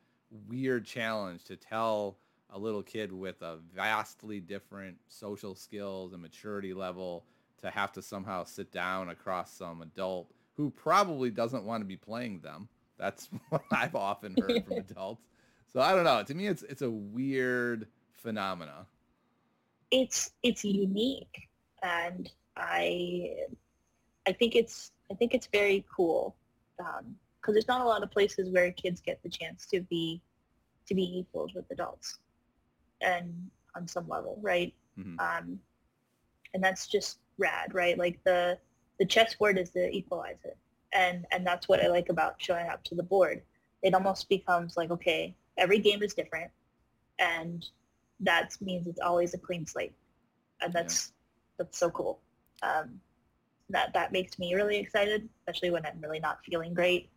[0.50, 2.18] weird challenge to tell
[2.52, 7.26] a little kid with a vastly different social skills and maturity level
[7.62, 11.98] to have to somehow sit down across some adult who probably doesn't want to be
[11.98, 12.68] playing them.
[12.98, 15.24] That's what I've often heard from adults.
[15.72, 16.24] So I don't know.
[16.24, 18.86] To me, it's it's a weird phenomena.
[19.92, 21.48] It's it's unique,
[21.84, 23.36] and I
[24.28, 26.36] I think it's I think it's very cool
[26.78, 30.22] because um, there's not a lot of places where kids get the chance to be
[30.88, 32.20] to be equals with adults,
[33.02, 34.74] and on some level, right?
[35.00, 35.20] Mm-hmm.
[35.20, 35.60] Um,
[36.54, 37.98] and that's just rad, right?
[37.98, 38.58] Like the
[39.00, 40.56] the chessboard is the equalizer,
[40.94, 43.42] and and that's what I like about showing up to the board.
[43.84, 46.52] It almost becomes like okay, every game is different,
[47.20, 47.66] and
[48.20, 49.94] that means it's always a clean slate,
[50.62, 51.64] and that's yeah.
[51.66, 52.20] that's so cool.
[52.64, 53.00] Um,
[53.70, 57.10] that that makes me really excited, especially when I'm really not feeling great,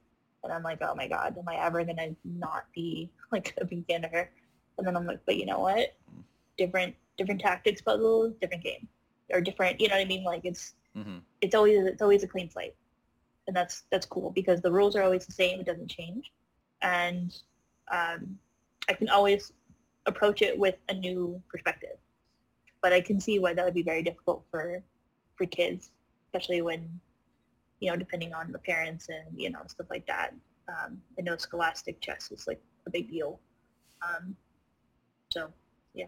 [0.44, 4.30] and I'm like, oh my god, am I ever gonna not be like a beginner?
[4.80, 5.94] And then I'm like, but you know what?
[6.56, 8.88] Different different tactics puzzles, different game
[9.30, 9.78] or different.
[9.78, 10.24] You know what I mean?
[10.24, 11.18] Like it's mm-hmm.
[11.42, 12.74] it's always it's always a clean slate,
[13.46, 15.60] and that's that's cool because the rules are always the same.
[15.60, 16.32] It doesn't change,
[16.80, 17.36] and
[17.92, 18.38] um,
[18.88, 19.52] I can always
[20.06, 21.98] approach it with a new perspective.
[22.82, 24.82] But I can see why that would be very difficult for
[25.36, 25.90] for kids,
[26.28, 26.88] especially when
[27.80, 30.32] you know depending on the parents and you know stuff like that.
[30.68, 33.40] Um, I know scholastic chess is like a big deal.
[34.02, 34.34] Um,
[35.32, 35.52] so
[35.94, 36.06] yeah.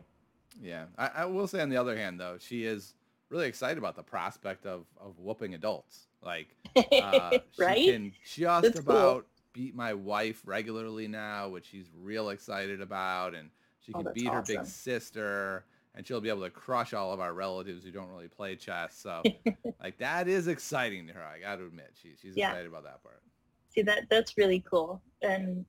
[0.60, 2.94] Yeah, I, I, will say on the other hand though, she is
[3.30, 6.08] really excited about the prospect of of whooping adults.
[6.22, 7.78] Like, uh, right?
[7.78, 9.24] she can just That's about cool.
[9.52, 14.12] beat my wife regularly now, which she's real excited about, and she oh, can oh,
[14.12, 14.56] beat awesome.
[14.56, 18.08] her big sister, and she'll be able to crush all of our relatives who don't
[18.08, 18.96] really play chess.
[18.96, 19.22] So,
[19.82, 21.24] like, that is exciting to her.
[21.24, 22.50] I got to admit, she she's yeah.
[22.50, 23.22] excited about that part.
[23.74, 25.00] See, that that's really cool.
[25.22, 25.64] And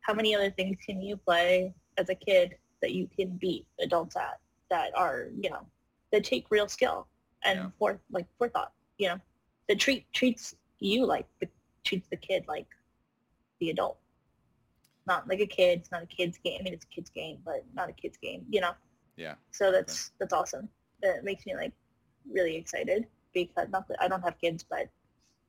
[0.00, 4.14] how many other things can you play as a kid that you can beat adults
[4.14, 5.66] at that are, you know,
[6.12, 7.06] that take real skill
[7.44, 7.66] and yeah.
[7.78, 9.18] for like forethought, you know,
[9.68, 11.48] that treat treats you like the,
[11.82, 12.66] treats the kid like
[13.58, 13.96] the adult.
[15.06, 15.80] Not like a kid.
[15.80, 16.58] It's not a kid's game.
[16.60, 18.44] I mean, it's a kid's game, but not a kid's game.
[18.50, 18.72] You know.
[19.16, 19.34] Yeah.
[19.50, 20.14] So that's okay.
[20.20, 20.68] that's awesome.
[21.02, 21.72] That makes me like
[22.30, 24.88] really excited because not that I don't have kids, but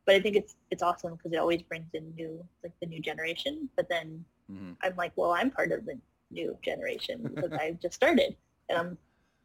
[0.05, 3.01] but I think it's it's awesome because it always brings in new like the new
[3.01, 3.69] generation.
[3.75, 4.71] But then mm-hmm.
[4.83, 5.97] I'm like, well, I'm part of the
[6.31, 8.35] new generation because I just started,
[8.69, 8.97] and I'm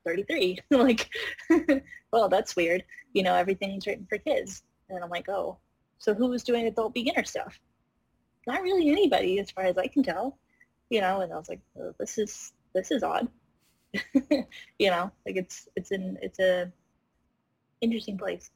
[0.07, 0.59] 33.
[0.71, 1.11] like,
[2.13, 2.85] well, that's weird.
[3.13, 4.63] You know, everything's written for kids.
[4.89, 5.59] And I'm like, oh,
[5.99, 7.59] so who was doing adult beginner stuff?
[8.47, 10.39] Not really anybody, as far as I can tell.
[10.89, 13.29] You know, and I was like, oh, this is this is odd.
[14.15, 16.73] you know, like it's it's an it's a
[17.81, 18.51] interesting place.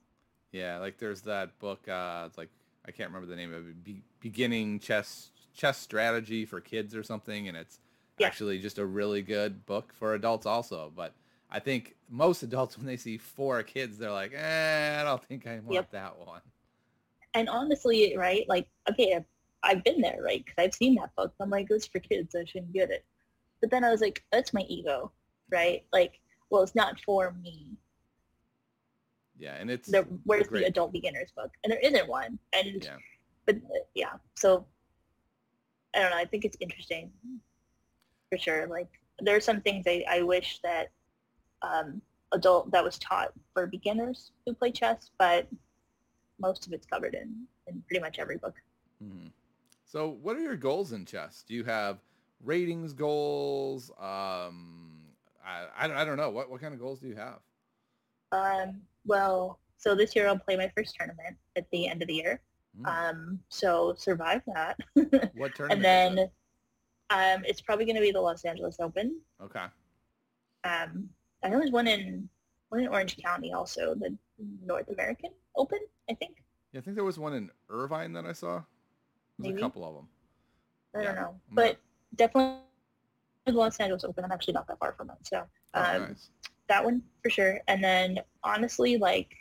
[0.53, 1.87] Yeah, like there's that book.
[1.89, 2.51] Uh, like
[2.87, 3.85] I can't remember the name of it.
[3.85, 7.79] Be- beginning chess chess strategy for kids or something, and it's
[8.19, 8.27] yeah.
[8.27, 10.93] actually just a really good book for adults also.
[10.95, 11.13] But
[11.51, 15.47] I think most adults, when they see four kids, they're like, eh, I don't think
[15.47, 15.91] I want yep.
[15.93, 16.41] that one.
[17.35, 19.25] And honestly, right, like, okay, I've,
[19.63, 21.35] I've been there, right, because I've seen that book.
[21.41, 22.35] I'm like, it's for kids.
[22.35, 23.05] I shouldn't get it.
[23.61, 25.11] But then I was like, that's my ego,
[25.51, 25.85] right?
[25.93, 27.77] Like, well, it's not for me.
[29.37, 31.51] Yeah, and it's there, where's the adult beginners book?
[31.65, 32.39] And there isn't one.
[32.53, 32.97] And yeah.
[33.47, 33.57] but
[33.95, 34.65] yeah, so
[35.93, 36.17] I don't know.
[36.17, 37.11] I think it's interesting
[38.35, 38.67] for sure.
[38.67, 38.89] Like
[39.21, 40.89] there are some things I, I wish that
[41.63, 45.47] um, adult that was taught for beginners who play chess, but
[46.41, 48.55] most of it's covered in, in pretty much every book.
[49.03, 49.29] Mm-hmm.
[49.85, 51.45] So what are your goals in chess?
[51.47, 51.99] Do you have
[52.43, 53.91] ratings goals?
[54.01, 55.03] Um,
[55.47, 56.31] I, I, I don't know.
[56.31, 57.39] What, what kind of goals do you have?
[58.33, 62.15] Um, well, so this year I'll play my first tournament at the end of the
[62.15, 62.41] year.
[62.83, 62.87] Mm.
[62.89, 64.77] Um, so survive that.
[65.37, 65.71] what tournament?
[65.71, 66.31] and then
[67.11, 69.21] um, it's probably going to be the Los Angeles Open.
[69.43, 69.65] Okay.
[70.65, 71.09] Um,
[71.43, 72.29] I know there's one in
[72.71, 74.17] one in Orange County also, the
[74.65, 75.79] North American Open,
[76.11, 76.37] I think.
[76.73, 78.63] Yeah, I think there was one in Irvine that I saw.
[79.39, 79.59] There's Maybe.
[79.59, 80.09] a couple of them.
[80.95, 81.05] I yeah.
[81.07, 81.79] don't know, but
[82.15, 82.59] definitely
[83.47, 84.25] the Los Angeles Open.
[84.25, 86.31] I'm actually not that far from it, so oh, um, nice.
[86.69, 87.61] that one for sure.
[87.69, 89.35] And then honestly, like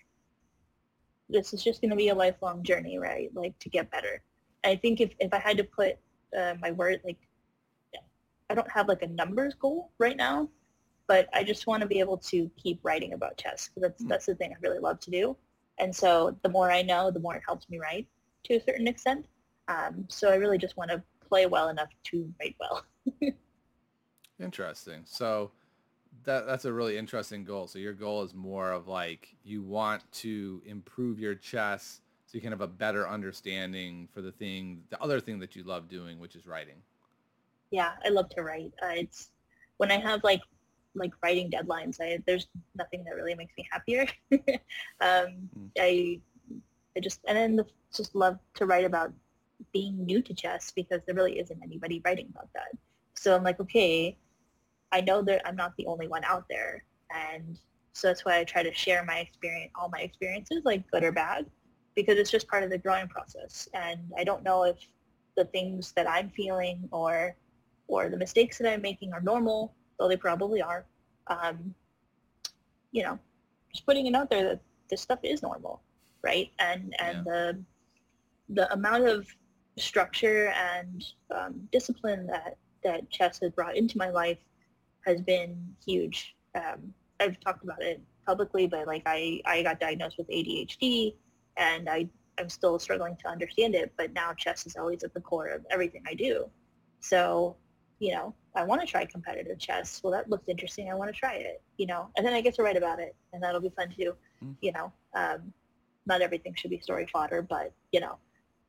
[1.30, 3.30] this is just going to be a lifelong journey, right?
[3.34, 4.22] Like to get better.
[4.64, 5.98] I think if if I had to put
[6.38, 7.18] uh, my word like
[8.50, 10.50] I don't have like a numbers goal right now,
[11.08, 14.10] but I just want to be able to keep writing about chess because that's, mm.
[14.10, 15.36] that's the thing I really love to do.
[15.80, 18.08] And so the more I know, the more it helps me write
[18.46, 19.26] to a certain extent.
[19.68, 22.86] Um, so I really just want to play well enough to write well.
[24.40, 25.02] interesting.
[25.06, 25.52] So
[26.26, 27.68] that that's a really interesting goal.
[27.68, 32.42] So your goal is more of like you want to improve your chess so you
[32.42, 36.20] can have a better understanding for the thing, the other thing that you love doing,
[36.20, 36.76] which is writing
[37.74, 38.72] yeah, I love to write.
[38.84, 39.32] Uh, it's
[39.78, 40.42] when I have like
[40.94, 42.00] like writing deadlines.
[42.00, 44.06] I there's nothing that really makes me happier.
[45.02, 45.70] um, mm.
[45.80, 46.20] I
[46.96, 49.12] I just and then the, just love to write about
[49.74, 52.78] being new to chess because there really isn't anybody writing about that.
[53.16, 54.16] So I'm like, okay,
[54.92, 57.58] I know that I'm not the only one out there, and
[57.94, 61.12] so that's why I try to share my experience, all my experiences, like good or
[61.12, 61.48] bad,
[61.96, 63.68] because it's just part of the growing process.
[63.74, 64.78] And I don't know if
[65.36, 67.36] the things that I'm feeling or
[67.88, 70.86] or the mistakes that I'm making are normal, though they probably are.
[71.28, 71.74] Um,
[72.92, 73.20] you know,
[73.72, 75.82] just putting it out there that this stuff is normal,
[76.22, 76.52] right?
[76.60, 77.24] And and yeah.
[77.26, 77.64] the
[78.50, 79.28] the amount of
[79.78, 84.38] structure and um, discipline that that chess has brought into my life
[85.06, 86.36] has been huge.
[86.56, 91.16] Um, I've talked about it publicly, but like I, I got diagnosed with ADHD
[91.58, 92.08] and I,
[92.40, 95.66] I'm still struggling to understand it, but now chess is always at the core of
[95.70, 96.50] everything I do.
[97.00, 97.56] So
[98.04, 100.02] you know, I want to try competitive chess.
[100.04, 100.92] Well, that looks interesting.
[100.92, 103.16] I want to try it, you know, and then I get to write about it,
[103.32, 104.14] and that'll be fun too.
[104.44, 104.56] Mm.
[104.60, 105.54] You know, um,
[106.06, 108.18] not everything should be story fodder, but you know,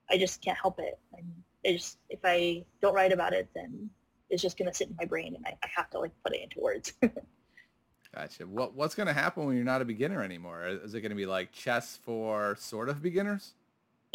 [0.09, 1.01] I just can't help it.
[1.17, 1.27] And
[1.67, 3.91] I just if I don't write about it, then
[4.31, 6.33] it's just going to sit in my brain, and I, I have to like put
[6.33, 6.93] it into words.
[8.15, 8.47] gotcha.
[8.47, 10.65] What what's going to happen when you're not a beginner anymore?
[10.65, 13.55] Is it going to be like chess for sort of beginners?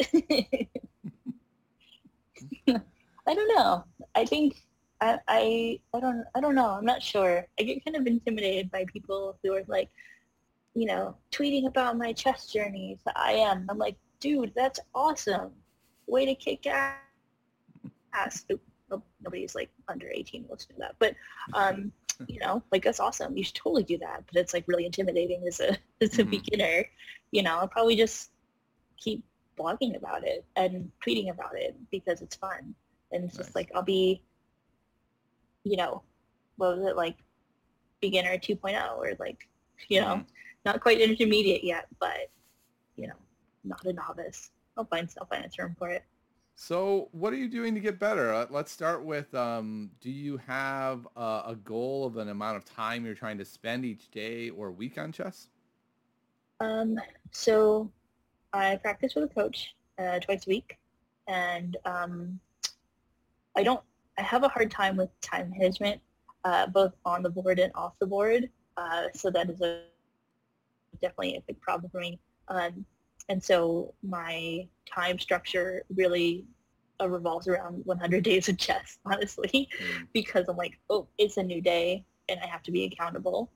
[3.26, 3.84] I don't know.
[4.14, 4.56] I think
[5.00, 6.70] I, I I don't I don't know.
[6.70, 7.46] I'm not sure.
[7.58, 9.88] I get kind of intimidated by people who are like,
[10.74, 13.00] you know, tweeting about my chess journeys.
[13.16, 13.66] I am.
[13.68, 15.52] I'm like, dude, that's awesome.
[16.06, 18.44] Way to kick ass.
[19.22, 21.14] Nobody's like under 18 listening to that, but
[21.54, 21.92] um,
[22.26, 23.36] you know, like that's awesome.
[23.36, 24.24] You should totally do that.
[24.26, 26.30] But it's like really intimidating as a as a mm-hmm.
[26.30, 26.84] beginner.
[27.30, 28.30] You know, I'll probably just
[28.96, 29.24] keep
[29.58, 32.74] blogging about it and tweeting about it because it's fun.
[33.12, 33.46] And it's nice.
[33.46, 34.22] just like I'll be
[35.64, 36.02] you know,
[36.56, 37.16] what was it like
[38.00, 39.48] beginner 2.0 or like,
[39.88, 40.22] you know, mm-hmm.
[40.64, 42.30] not quite intermediate yet, but,
[42.96, 43.14] you know,
[43.64, 44.50] not a novice.
[44.76, 46.04] I'll find, I'll find a term for it.
[46.54, 48.34] So what are you doing to get better?
[48.34, 52.66] Uh, let's start with, um, do you have a, a, goal of an amount of
[52.66, 55.48] time you're trying to spend each day or week on chess?
[56.60, 56.98] Um,
[57.30, 57.90] so
[58.52, 60.76] I practice with a coach uh, twice a week
[61.28, 62.38] and um,
[63.56, 63.80] I don't
[64.18, 66.00] I have a hard time with time management,
[66.44, 68.48] uh, both on the board and off the board.
[68.76, 69.82] Uh, so that is a
[71.00, 72.18] definitely a big problem for me.
[72.48, 72.84] Um,
[73.28, 76.44] and so my time structure really
[77.00, 80.06] uh, revolves around 100 days of chess, honestly, mm.
[80.12, 83.50] because I'm like, oh, it's a new day and I have to be accountable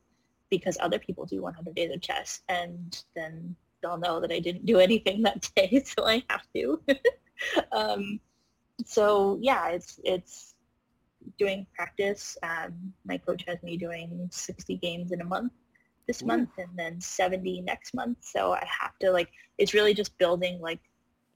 [0.50, 4.66] because other people do 100 days of chess and then they'll know that I didn't
[4.66, 6.80] do anything that day, so I have to.
[7.72, 8.20] um,
[8.84, 10.54] so yeah, it's it's
[11.38, 12.36] doing practice.
[12.42, 15.52] Um, my coach has me doing 60 games in a month
[16.06, 16.26] this Ooh.
[16.26, 18.18] month and then 70 next month.
[18.20, 20.80] So I have to like, it's really just building like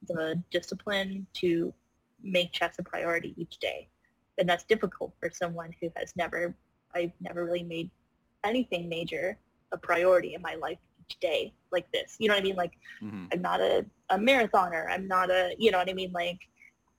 [0.06, 1.72] the discipline to
[2.22, 3.88] make chess a priority each day.
[4.38, 6.54] And that's difficult for someone who has never,
[6.94, 7.90] I've never really made
[8.44, 9.38] anything major
[9.72, 12.16] a priority in my life each day like this.
[12.18, 12.56] You know what I mean?
[12.56, 12.72] Like
[13.02, 13.26] mm-hmm.
[13.32, 14.86] I'm not a, a marathoner.
[14.88, 16.12] I'm not a, you know what I mean?
[16.12, 16.38] Like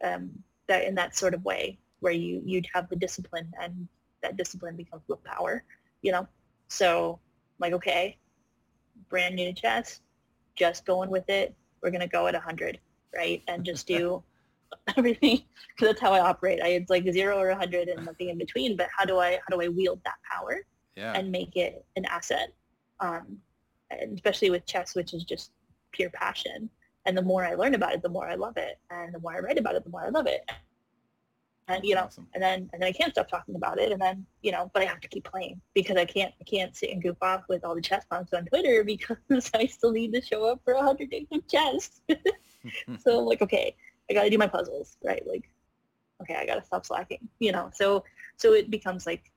[0.03, 0.31] um,
[0.67, 3.87] that in that sort of way where you you'd have the discipline and
[4.21, 5.63] that discipline becomes the power,
[6.01, 6.27] you know?
[6.67, 7.19] So
[7.59, 8.17] like, okay,
[9.09, 10.01] brand new chess,
[10.55, 11.55] just going with it.
[11.81, 12.79] We're going to go at 100,
[13.15, 13.41] right?
[13.47, 14.23] And just do
[14.97, 15.41] everything
[15.75, 16.61] because that's how I operate.
[16.61, 18.75] I it's like zero or 100 and nothing in between.
[18.75, 20.61] But how do I how do I wield that power
[20.95, 21.13] yeah.
[21.13, 22.53] and make it an asset?
[22.99, 23.37] Um,
[23.91, 25.51] and especially with chess, which is just
[25.91, 26.69] pure passion.
[27.05, 28.79] And the more I learn about it, the more I love it.
[28.89, 30.41] And the more I write about it, the more I love it
[31.69, 32.27] and you know awesome.
[32.33, 34.81] and then and then i can't stop talking about it and then you know but
[34.81, 37.63] i have to keep playing because i can't i can't sit and goof off with
[37.63, 40.77] all the chess moms on twitter because i still need to show up for a
[40.77, 42.01] 100 days of chess
[42.99, 43.75] so i'm like okay
[44.09, 45.49] i gotta do my puzzles right like
[46.21, 48.03] okay i gotta stop slacking you know so
[48.35, 49.31] so it becomes like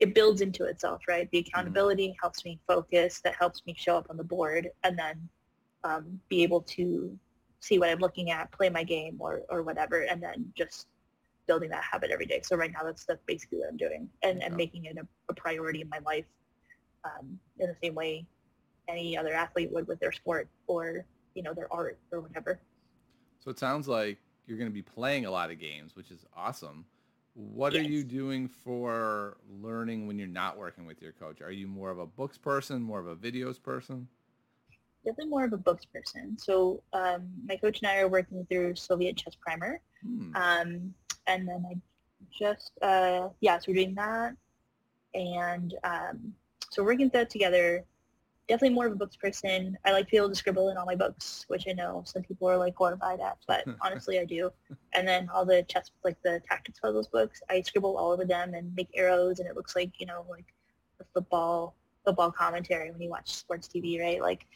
[0.00, 1.48] it builds into itself right the mm-hmm.
[1.48, 2.20] accountability mm-hmm.
[2.20, 5.28] helps me focus that helps me show up on the board and then
[5.88, 7.16] um, be able to
[7.60, 10.86] see what i'm looking at play my game or or whatever and then just
[11.48, 12.40] building that habit every day.
[12.44, 15.34] So right now, that's that's basically what I'm doing, and and making it a, a
[15.34, 16.26] priority in my life,
[17.04, 18.24] um, in the same way
[18.86, 22.60] any other athlete would with their sport or you know their art or whatever.
[23.40, 26.24] So it sounds like you're going to be playing a lot of games, which is
[26.36, 26.84] awesome.
[27.34, 27.84] What yes.
[27.84, 31.40] are you doing for learning when you're not working with your coach?
[31.40, 34.08] Are you more of a books person, more of a videos person?
[35.04, 36.36] Definitely more of a books person.
[36.38, 39.80] So um, my coach and I are working through Soviet Chess Primer.
[40.02, 40.36] Hmm.
[40.36, 40.94] Um,
[41.26, 41.76] and then I
[42.36, 44.34] just uh, yeah, so we're doing that,
[45.14, 46.34] and um,
[46.70, 47.84] so we're working that together.
[48.48, 49.76] Definitely more of a books person.
[49.84, 52.22] I like to be able to scribble in all my books, which I know some
[52.22, 54.50] people are like horrified at, but honestly I do.
[54.94, 58.54] And then all the chess, like the tactics puzzles books, I scribble all over them
[58.54, 60.46] and make arrows, and it looks like you know like
[60.98, 61.74] the football
[62.04, 64.22] football commentary when you watch sports TV, right?
[64.22, 64.46] Like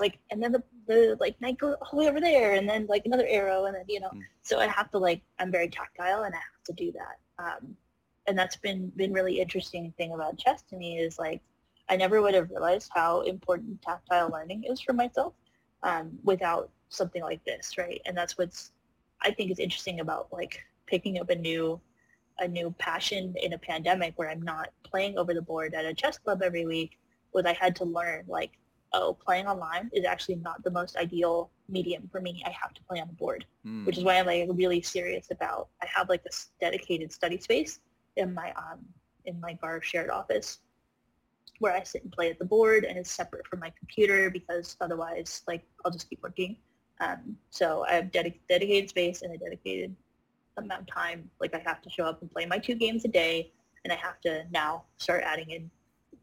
[0.00, 2.68] it's like and then the, the like knight goes all the way over there and
[2.68, 4.08] then like another arrow and then you know.
[4.08, 4.22] Mm.
[4.42, 7.18] so i have to like i'm very tactile and i have to do that.
[7.42, 7.76] Um,
[8.26, 11.40] and that's been been really interesting thing about chess to me is like
[11.88, 15.34] i never would have realized how important tactile learning is for myself
[15.82, 18.00] um, without something like this right?
[18.06, 18.72] And that's what's
[19.22, 21.80] i think is interesting about like picking up a new
[22.38, 25.94] a new passion in a pandemic where i'm not playing over the board at a
[25.94, 26.98] chess club every week
[27.32, 28.52] was i had to learn like
[28.92, 32.42] oh, playing online is actually not the most ideal medium for me.
[32.44, 33.86] I have to play on the board, mm.
[33.86, 35.68] which is why I'm like really serious about.
[35.82, 37.80] I have like this dedicated study space
[38.16, 38.80] in my um
[39.26, 40.58] in my bar shared office
[41.60, 44.76] where I sit and play at the board, and it's separate from my computer because
[44.80, 46.56] otherwise, like, I'll just keep working.
[47.00, 49.94] Um, so I have dedicated dedicated space and a dedicated
[50.56, 51.30] amount of time.
[51.40, 53.52] Like I have to show up and play my two games a day,
[53.84, 55.70] and I have to now start adding in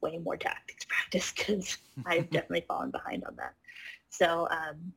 [0.02, 3.54] way more tactics practice because I've definitely fallen behind on that.
[4.10, 4.94] So um,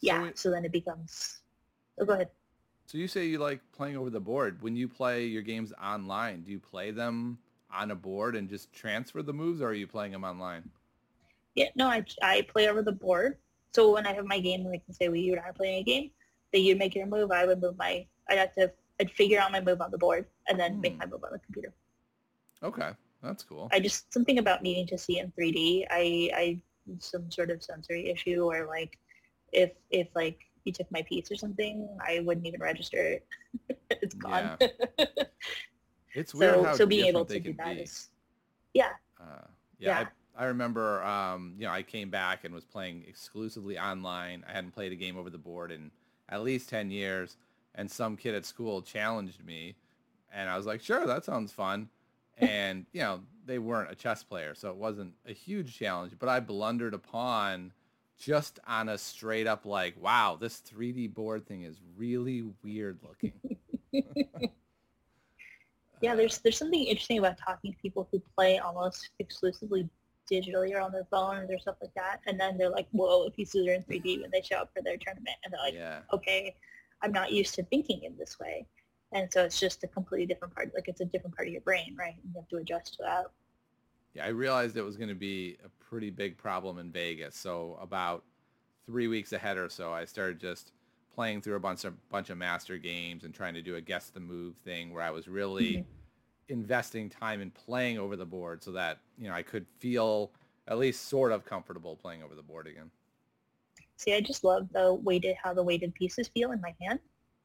[0.00, 1.40] yeah, so, it, so then it becomes.
[2.00, 2.30] Oh, go ahead.
[2.86, 4.60] So you say you like playing over the board.
[4.62, 7.38] When you play your games online, do you play them
[7.72, 10.68] on a board and just transfer the moves, or are you playing them online?
[11.54, 13.36] Yeah, no, I, I play over the board.
[13.72, 15.82] So when I have my game, like say we you and I are playing a
[15.84, 16.10] game,
[16.52, 18.06] that you make your move, I would move my.
[18.28, 18.72] I'd have to.
[19.00, 20.80] I'd figure out my move on the board and then mm.
[20.82, 21.72] make my move on the computer.
[22.62, 22.90] Okay.
[23.22, 23.68] That's cool.
[23.72, 25.86] I just something about needing to see in 3D.
[25.90, 26.60] I I
[26.98, 28.98] some sort of sensory issue or like
[29.52, 33.26] if if like you took my piece or something, I wouldn't even register it.
[33.90, 34.56] it's gone.
[34.60, 34.68] Yeah.
[36.14, 38.10] it's weird so, how so being able to do that is
[38.74, 38.90] yeah.
[39.20, 39.46] Uh,
[39.78, 40.00] yeah.
[40.00, 40.06] yeah.
[40.36, 44.44] I, I remember, um, you know, I came back and was playing exclusively online.
[44.48, 45.90] I hadn't played a game over the board in
[46.28, 47.36] at least 10 years.
[47.74, 49.76] And some kid at school challenged me.
[50.32, 51.88] And I was like, sure, that sounds fun
[52.40, 56.12] and you know they weren't a chess player, so it wasn't a huge challenge.
[56.18, 57.72] But I blundered upon
[58.18, 63.32] just on a straight up like, wow, this 3D board thing is really weird looking.
[66.00, 69.88] yeah, there's there's something interesting about talking to people who play almost exclusively
[70.30, 72.20] digitally or on their phone or stuff like that.
[72.26, 74.96] And then they're like, whoa, pieces are in 3D when they show up for their
[74.96, 75.36] tournament.
[75.44, 76.00] And they're like, yeah.
[76.12, 76.54] okay,
[77.02, 78.66] I'm not used to thinking in this way.
[79.12, 80.72] And so it's just a completely different part.
[80.74, 82.14] Like it's a different part of your brain, right?
[82.14, 83.26] And you have to adjust to that.
[84.14, 87.36] Yeah, I realized it was going to be a pretty big problem in Vegas.
[87.36, 88.24] So about
[88.86, 90.72] three weeks ahead or so, I started just
[91.14, 94.10] playing through a bunch of bunch of master games and trying to do a guess
[94.10, 95.82] the move thing where I was really mm-hmm.
[96.48, 100.30] investing time in playing over the board so that you know I could feel
[100.68, 102.90] at least sort of comfortable playing over the board again.
[103.96, 107.00] See, I just love the weighted how the weighted pieces feel in my hand,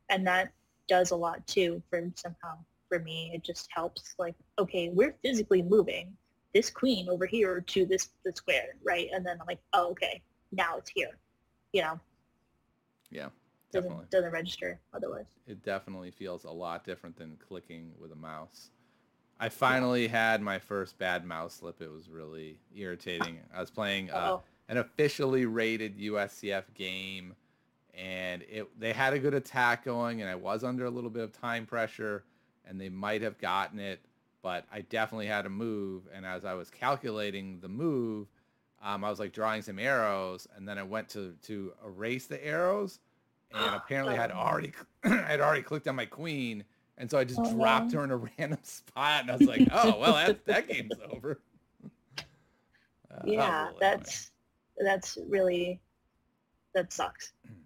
[0.10, 0.52] and that
[0.88, 2.58] does a lot too for somehow
[2.90, 3.32] for me.
[3.34, 6.16] It just helps like okay, we're physically moving
[6.54, 9.10] this queen over here to this the square, right?
[9.14, 10.22] And then I'm like, oh, okay,
[10.52, 11.18] now it's here,
[11.74, 12.00] you know.
[13.12, 13.28] Yeah,
[13.72, 15.26] doesn't doesn't register otherwise.
[15.48, 18.72] It definitely feels a lot different than clicking with a mouse.
[19.40, 20.32] I finally yeah.
[20.32, 21.82] had my first bad mouse slip.
[21.82, 23.40] It was really irritating.
[23.54, 24.38] I was playing uh,
[24.70, 27.36] an officially rated USCF game,
[27.98, 31.24] and it they had a good attack going, and I was under a little bit
[31.24, 32.24] of time pressure,
[32.66, 34.02] and they might have gotten it
[34.46, 36.04] but I definitely had a move.
[36.14, 38.28] And as I was calculating the move,
[38.84, 42.46] um, I was like drawing some arrows, and then I went to to erase the
[42.46, 43.00] arrows,
[43.52, 44.72] and apparently I had already
[45.04, 46.64] I had already clicked on my queen,
[47.00, 49.68] and so I just oh, dropped her in a random spot, and I was like,
[49.72, 51.40] oh well, that that game's over.
[53.12, 54.32] Uh, yeah, really that's
[54.78, 55.80] that's really
[56.74, 57.32] that sucks.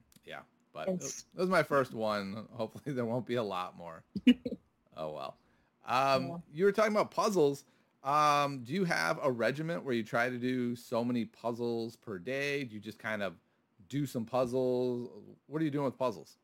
[0.86, 2.48] But it was my first one.
[2.52, 4.04] Hopefully, there won't be a lot more.
[4.98, 5.38] oh well.
[5.88, 6.38] Um, yeah.
[6.54, 7.66] You were talking about puzzles.
[8.04, 12.18] Um, do you have a regiment where you try to do so many puzzles per
[12.18, 12.64] day?
[12.64, 13.36] Do you just kind of
[13.90, 15.10] do some puzzles?
[15.48, 16.38] What are you doing with puzzles?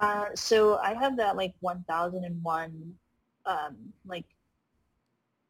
[0.00, 2.94] Uh, so I have that like 1001
[3.46, 3.76] um,
[4.06, 4.24] like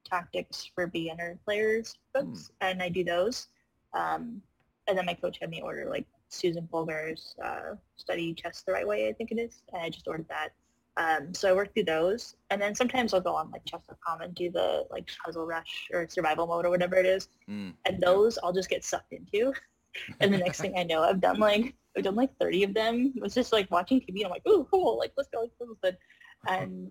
[0.05, 2.67] tactics for beginner players books, hmm.
[2.67, 3.49] and I do those.
[3.93, 4.43] Um,
[4.89, 8.87] and then my coach had me order like Susan Polgar's uh, Study Chess the Right
[8.87, 10.51] Way, I think it is, and I just ordered that.
[10.99, 14.35] Um, so I work through those, and then sometimes I'll go on like chess.com and
[14.35, 17.73] do the like puzzle rush or survival mode or whatever it is, mm.
[17.85, 19.53] and those I'll just get sucked into.
[20.21, 23.13] and the next thing I know, I've done like I've done like 30 of them.
[23.17, 24.17] It was just like watching TV.
[24.17, 26.53] And I'm like, oh, cool, like let's go, let's go, let's go.
[26.53, 26.91] And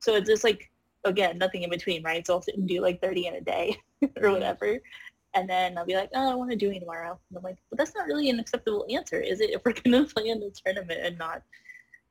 [0.00, 0.70] so it's just like
[1.04, 2.26] again, nothing in between, right?
[2.26, 3.76] So I'll sit and do like 30 in a day
[4.20, 4.78] or whatever.
[5.36, 7.18] And then I'll be like, oh, I want to do it tomorrow.
[7.28, 9.50] And I'm like, but that's not really an acceptable answer, is it?
[9.50, 11.42] If we're going to play in the tournament and not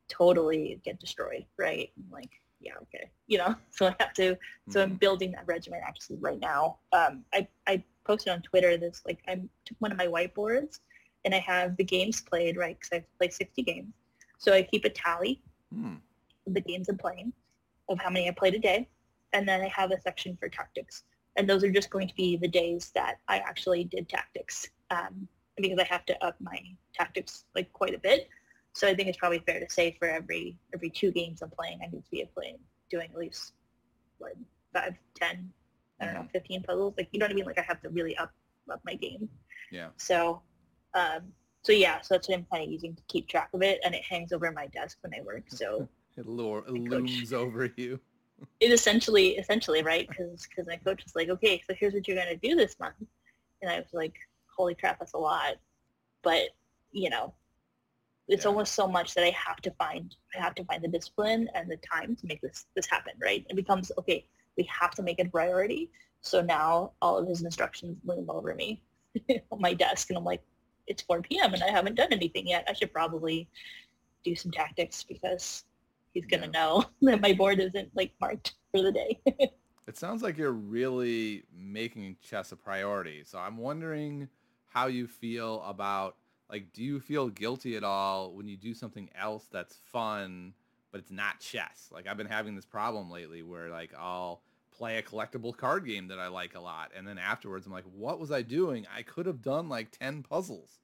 [0.08, 1.90] totally get destroyed, right?
[1.98, 2.30] I'm like,
[2.62, 3.56] yeah, okay, you know.
[3.72, 4.38] So I have to.
[4.70, 4.98] So I'm mm-hmm.
[4.98, 6.78] building that regimen actually right now.
[6.94, 10.80] Um, I I posted on Twitter this like I took one of my whiteboards
[11.26, 13.94] and I have the games played right because I play 60 games.
[14.38, 15.42] So I keep a tally
[15.76, 15.98] mm.
[16.48, 17.34] of the games I'm playing
[17.90, 18.88] of how many I played a day,
[19.34, 21.04] and then I have a section for tactics.
[21.36, 25.28] And those are just going to be the days that I actually did tactics um,
[25.58, 26.60] because I have to up my
[26.94, 28.30] tactics like quite a bit.
[28.74, 31.80] So I think it's probably fair to say for every every two games I'm playing,
[31.82, 32.58] I need to be playing
[32.90, 33.54] doing at least
[34.18, 34.34] what
[34.74, 35.52] five, ten,
[36.00, 36.30] I don't know, mm-hmm.
[36.30, 36.94] fifteen puzzles.
[36.98, 37.46] Like you know what I mean?
[37.46, 38.34] Like I have to really up
[38.72, 39.30] up my game.
[39.72, 39.90] Yeah.
[39.98, 40.42] So,
[40.94, 41.22] um,
[41.64, 43.96] so yeah, so that's what I'm kind of using to keep track of it, and
[43.96, 45.44] it hangs over my desk when I work.
[45.48, 48.00] So it lure, looms over you.
[48.60, 50.08] It essentially, essentially, right?
[50.08, 52.96] Because because my coach was like, okay, so here's what you're gonna do this month,
[53.62, 54.14] and I was like,
[54.56, 55.56] holy crap, that's a lot.
[56.24, 56.50] But
[56.92, 57.34] you know,
[58.28, 58.50] it's yeah.
[58.50, 61.70] almost so much that I have to find I have to find the discipline and
[61.70, 63.46] the time to make this this happen, right?
[63.50, 64.26] It becomes okay,
[64.58, 65.90] we have to make it a priority.
[66.22, 68.82] So now all of his instructions loom over me
[69.52, 70.42] on my desk and I'm like,
[70.88, 71.54] it's 4 p.m.
[71.54, 72.66] and I haven't done anything yet.
[72.68, 73.48] I should probably
[74.24, 75.64] do some tactics because
[76.16, 76.60] he's gonna yeah.
[76.60, 79.20] know that my board isn't like marked for the day.
[79.88, 83.24] it sounds like you're really making chess a priority.
[83.24, 84.30] So I'm wondering
[84.66, 86.16] how you feel about
[86.50, 90.54] like do you feel guilty at all when you do something else that's fun
[90.92, 94.42] but it's not chess like i've been having this problem lately where like i'll
[94.78, 97.86] play a collectible card game that i like a lot and then afterwards i'm like
[97.96, 100.80] what was i doing i could have done like 10 puzzles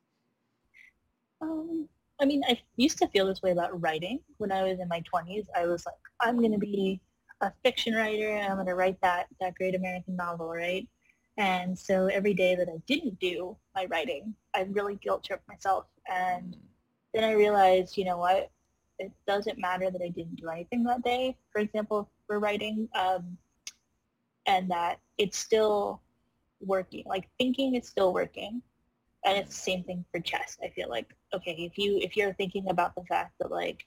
[1.41, 1.87] um
[2.21, 5.01] i mean i used to feel this way about writing when i was in my
[5.13, 6.99] 20s i was like i'm going to be
[7.41, 10.87] a fiction writer and i'm going to write that that great american novel right
[11.37, 15.85] and so every day that I didn't do my writing, I really guilt tripped myself.
[16.11, 16.55] And
[17.13, 18.51] then I realized, you know what,
[18.99, 23.37] it doesn't matter that I didn't do anything that day, for example, for writing, um,
[24.45, 26.01] and that it's still
[26.59, 27.03] working.
[27.07, 28.61] Like thinking is still working.
[29.25, 30.57] And it's the same thing for chess.
[30.63, 33.85] I feel like, okay, if you if you're thinking about the fact that like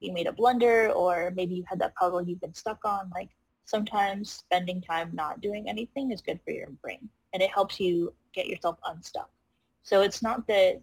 [0.00, 3.30] you made a blunder or maybe you had that puzzle you've been stuck on, like
[3.64, 8.12] sometimes spending time not doing anything is good for your brain and it helps you
[8.32, 9.28] get yourself unstuck.
[9.82, 10.80] So it's not that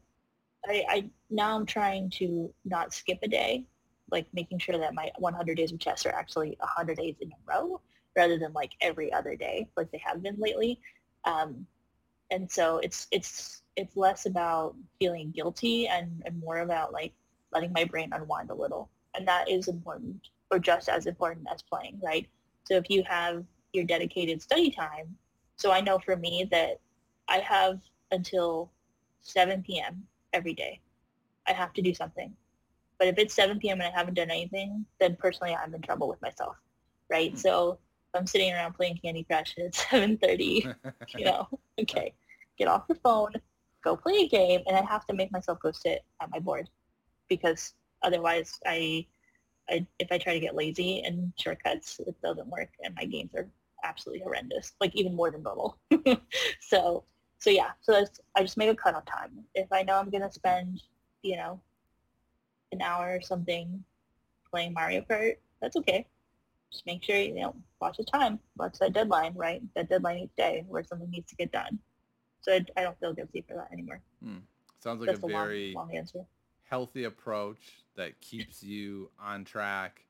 [0.67, 3.65] I, I now I'm trying to not skip a day,
[4.11, 7.51] like making sure that my 100 days of chess are actually 100 days in a
[7.51, 7.81] row
[8.15, 10.79] rather than like every other day like they have been lately.
[11.25, 11.65] Um,
[12.31, 17.13] and so it's it's it's less about feeling guilty and, and more about like
[17.51, 18.89] letting my brain unwind a little.
[19.15, 22.27] And that is important or just as important as playing, right?
[22.65, 23.43] So if you have
[23.73, 25.15] your dedicated study time,
[25.57, 26.79] so I know for me that
[27.27, 27.79] I have
[28.11, 28.71] until
[29.21, 30.03] 7 p.m.
[30.33, 30.79] every day.
[31.47, 32.33] I have to do something.
[32.99, 33.81] But if it's 7 p.m.
[33.81, 36.55] and I haven't done anything, then personally I'm in trouble with myself,
[37.09, 37.31] right?
[37.31, 37.39] Mm-hmm.
[37.39, 37.79] So
[38.15, 40.75] I'm sitting around playing Candy Crush and it's 7.30,
[41.17, 41.47] you know,
[41.81, 42.13] okay,
[42.57, 43.31] get off your phone,
[43.83, 46.69] go play a game, and I have to make myself go sit at my board
[47.29, 49.05] because otherwise I,
[49.69, 53.31] I if I try to get lazy and shortcuts, it doesn't work and my games
[53.35, 53.47] are
[53.83, 55.77] absolutely horrendous, like even more than Bubble.
[56.61, 57.03] so,
[57.39, 59.31] so yeah, so that's, I just make a cutoff time.
[59.55, 60.81] If I know I'm going to spend,
[61.21, 61.59] you know,
[62.71, 63.83] an hour or something
[64.49, 66.07] playing Mario Kart, that's okay.
[66.73, 69.61] Just make sure, you know, watch the time, watch that deadline, right?
[69.75, 71.77] That deadline each day where something needs to get done.
[72.41, 74.01] So I, I don't feel guilty for that anymore.
[74.23, 74.39] Hmm.
[74.79, 76.25] Sounds like that's a very long, long answer.
[76.63, 80.03] healthy approach that keeps you on track,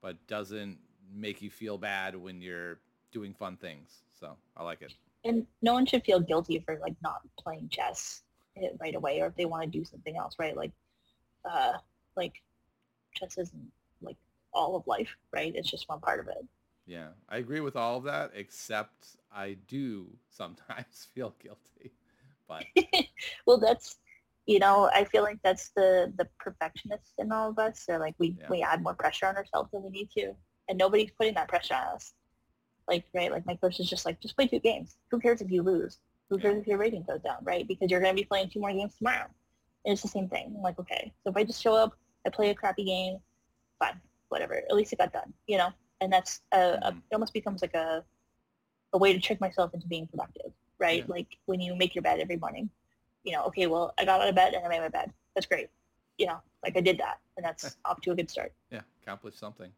[0.00, 0.78] but doesn't
[1.14, 2.80] make you feel bad when you're
[3.12, 4.02] doing fun things.
[4.18, 4.94] So I like it.
[5.24, 8.22] And no one should feel guilty for like not playing chess
[8.80, 10.56] right away, or if they want to do something else, right?
[10.56, 10.72] Like,
[11.44, 11.74] uh,
[12.16, 12.32] like
[13.14, 13.70] chess isn't
[14.56, 15.52] all of life, right?
[15.54, 16.44] It's just one part of it.
[16.86, 21.92] Yeah, I agree with all of that, except I do sometimes feel guilty.
[22.48, 22.64] But
[23.46, 23.98] well, that's
[24.46, 27.84] you know, I feel like that's the the perfectionists in all of us.
[27.84, 28.46] So like we yeah.
[28.48, 30.34] we add more pressure on ourselves than we need to,
[30.68, 32.14] and nobody's putting that pressure on us.
[32.88, 34.96] Like, right, like my coach is just like, just play two games.
[35.10, 35.98] Who cares if you lose?
[36.30, 37.66] Who cares if your rating goes down, right?
[37.66, 39.26] Because you're going to be playing two more games tomorrow.
[39.84, 40.52] And it's the same thing.
[40.56, 43.18] I'm like, okay, so if I just show up, I play a crappy game,
[43.78, 44.54] fine, whatever.
[44.54, 45.70] At least it got done, you know?
[46.00, 46.98] And that's, a, a, mm-hmm.
[46.98, 48.04] it almost becomes like a,
[48.92, 51.04] a way to trick myself into being productive, right?
[51.06, 51.14] Yeah.
[51.14, 52.70] Like when you make your bed every morning,
[53.24, 55.12] you know, okay, well, I got out of bed and I made my bed.
[55.34, 55.68] That's great.
[56.18, 58.52] You know, like I did that, and that's off to a good start.
[58.70, 59.70] Yeah, accomplished something.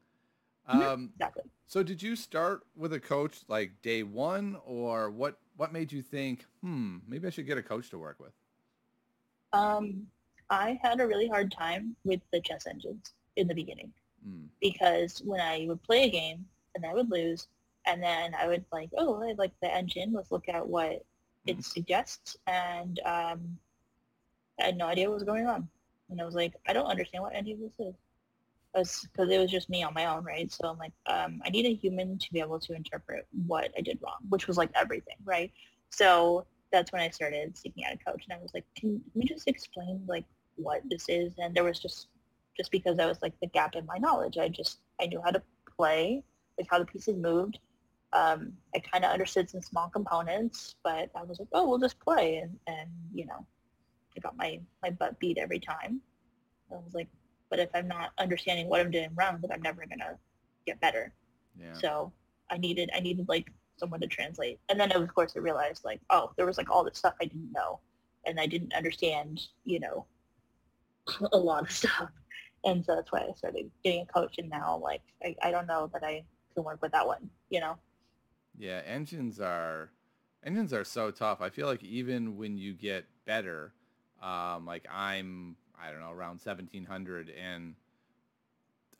[0.70, 0.82] Mm-hmm.
[0.82, 1.44] Um, exactly.
[1.66, 5.38] So did you start with a coach like day one, or what?
[5.56, 8.30] What made you think, hmm, maybe I should get a coach to work with?
[9.52, 10.06] Um,
[10.50, 13.92] I had a really hard time with the chess engines in the beginning
[14.26, 14.46] mm.
[14.60, 17.48] because when I would play a game and I would lose,
[17.86, 20.12] and then I would like, oh, I like the engine.
[20.12, 21.04] Let's look at what
[21.46, 21.64] it mm.
[21.64, 23.58] suggests, and um,
[24.60, 25.68] I had no idea what was going on,
[26.10, 27.94] and I was like, I don't understand what any of this is
[28.74, 30.52] because it was just me on my own, right?
[30.52, 33.80] So I'm like, um, I need a human to be able to interpret what I
[33.80, 35.50] did wrong, which was like everything, right?
[35.90, 39.24] So that's when I started seeking out a coach, and I was like, can we
[39.24, 40.24] just explain like
[40.56, 41.32] what this is?
[41.38, 42.08] And there was just
[42.58, 44.36] just because that was like the gap in my knowledge.
[44.38, 45.42] I just I knew how to
[45.76, 46.22] play,
[46.58, 47.58] like how the pieces moved.
[48.12, 52.00] Um, I kind of understood some small components, but I was like, oh, we'll just
[52.00, 53.46] play, and and you know,
[54.16, 56.00] I got my my butt beat every time.
[56.70, 57.08] I was like,
[57.50, 60.18] but if I'm not understanding what I'm doing wrong, then I'm never gonna
[60.66, 61.12] get better.
[61.58, 61.72] Yeah.
[61.74, 62.12] So
[62.50, 64.58] I needed I needed like someone to translate.
[64.68, 67.26] And then of course I realized like, oh, there was like all this stuff I
[67.26, 67.80] didn't know
[68.26, 70.06] and I didn't understand, you know,
[71.32, 72.10] a lot of stuff.
[72.64, 75.66] And so that's why I started getting a coach and now like I, I don't
[75.66, 77.76] know that I can work with that one, you know?
[78.58, 79.90] Yeah, engines are
[80.44, 81.40] engines are so tough.
[81.40, 83.72] I feel like even when you get better,
[84.22, 87.30] um, like I'm I don't know, around 1700.
[87.30, 87.74] And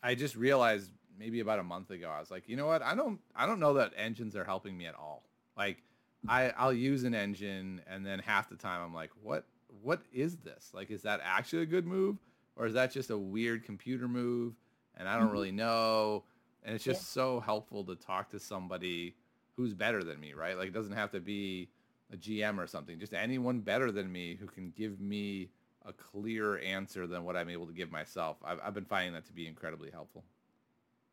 [0.03, 2.83] I just realized maybe about a month ago, I was like, you know what?
[2.83, 5.25] I don't, I don't know that engines are helping me at all.
[5.57, 5.83] Like
[6.29, 9.45] I, I'll use an engine and then half the time I'm like, what,
[9.83, 10.71] what is this?
[10.73, 12.17] Like, is that actually a good move
[12.59, 14.55] or is that just a weird computer move?
[14.97, 15.33] And I don't mm-hmm.
[15.33, 16.25] really know.
[16.65, 17.23] And it's just yeah.
[17.23, 19.15] so helpful to talk to somebody
[19.57, 20.59] who's better than me, right?
[20.59, 21.71] Like it doesn't have to be
[22.13, 25.51] a GM or something, just anyone better than me who can give me
[25.87, 28.37] a clearer answer than what I'm able to give myself.
[28.45, 30.25] I've, I've been finding that to be incredibly helpful.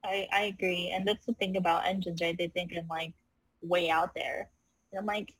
[0.04, 0.92] I, I agree.
[0.94, 2.38] And that's the thing about engines, right?
[2.38, 3.14] They think I'm like
[3.62, 4.50] way out there.
[4.92, 5.34] And I'm like,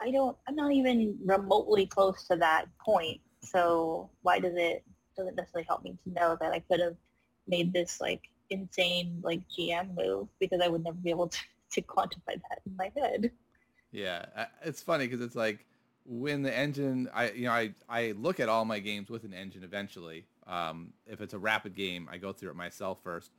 [0.00, 3.20] I don't, I'm not even remotely close to that point.
[3.42, 4.84] So why does it,
[5.16, 6.96] doesn't necessarily help me to know that I could have
[7.46, 11.38] made this like insane like GM move because I would never be able to,
[11.72, 13.30] to quantify that in my head.
[13.90, 14.24] Yeah.
[14.64, 15.66] It's funny because it's like,
[16.04, 19.32] when the engine, I you know I I look at all my games with an
[19.32, 20.26] engine eventually.
[20.46, 23.30] Um, if it's a rapid game, I go through it myself first.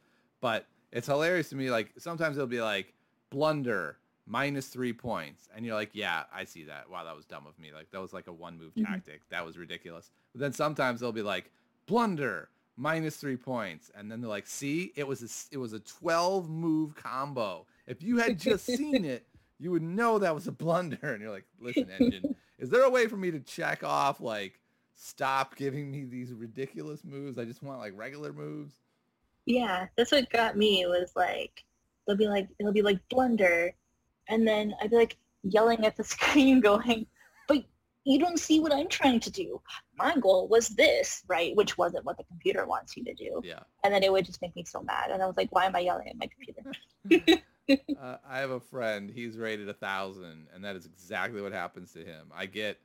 [0.42, 1.70] But It's hilarious to me.
[1.72, 2.94] Like sometimes it'll be like
[3.30, 6.90] blunder minus three points, and you're like, yeah, I see that.
[6.90, 7.74] Wow, that was dumb of me.
[7.74, 8.92] Like that was like a one move mm-hmm.
[8.92, 9.22] tactic.
[9.30, 10.12] That was ridiculous.
[10.34, 11.52] But then sometimes they'll be like
[11.86, 15.80] blunder minus three points, and then they're like, see, it was a it was a
[15.80, 17.66] twelve move combo.
[17.88, 19.28] If you had just seen it,
[19.60, 20.98] you would know that was a blunder.
[21.02, 24.60] And you're like, listen, engine, is there a way for me to check off like
[24.96, 27.38] stop giving me these ridiculous moves?
[27.38, 28.74] I just want like regular moves.
[29.46, 31.64] Yeah, that's what got me was like
[32.06, 33.74] they'll be like it'll be like blunder
[34.28, 37.13] and then I'd be like yelling at the screen going, but
[38.04, 39.62] you don't see what I'm trying to do.
[39.98, 41.56] My goal was this, right?
[41.56, 43.42] Which wasn't what the computer wants you to do.
[43.44, 43.60] Yeah.
[43.84, 45.12] And then it would just make me so mad.
[45.12, 47.42] And I was like, why am I yelling at my computer?
[48.02, 49.10] uh, I have a friend.
[49.10, 52.32] He's rated a thousand, and that is exactly what happens to him.
[52.36, 52.80] I get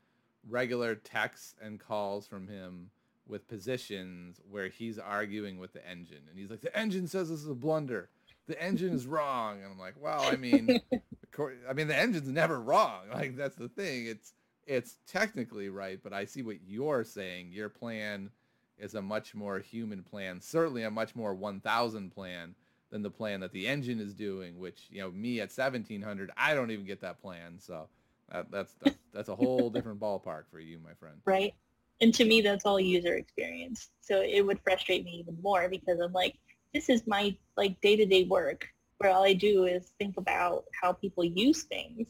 [0.48, 2.90] regular texts and calls from him
[3.26, 7.40] with positions where he's arguing with the engine, and he's like, "The engine says this
[7.40, 8.08] is a blunder.
[8.46, 10.80] The engine is wrong." And I'm like, "Well, I mean,
[11.68, 13.08] I mean, the engine's never wrong.
[13.12, 14.06] Like that's the thing.
[14.06, 14.32] It's
[14.68, 17.50] it's technically right, but I see what you're saying.
[17.52, 18.30] Your plan
[18.78, 22.54] is a much more human plan, certainly a much more 1000 plan
[22.90, 26.54] than the plan that the engine is doing, which, you know, me at 1700, I
[26.54, 27.58] don't even get that plan.
[27.58, 27.88] So
[28.30, 31.16] that, that's, that's, that's a whole different ballpark for you, my friend.
[31.24, 31.54] Right.
[32.00, 33.88] And to me, that's all user experience.
[34.00, 36.36] So it would frustrate me even more because I'm like,
[36.72, 41.24] this is my like day-to-day work where all I do is think about how people
[41.24, 42.06] use things.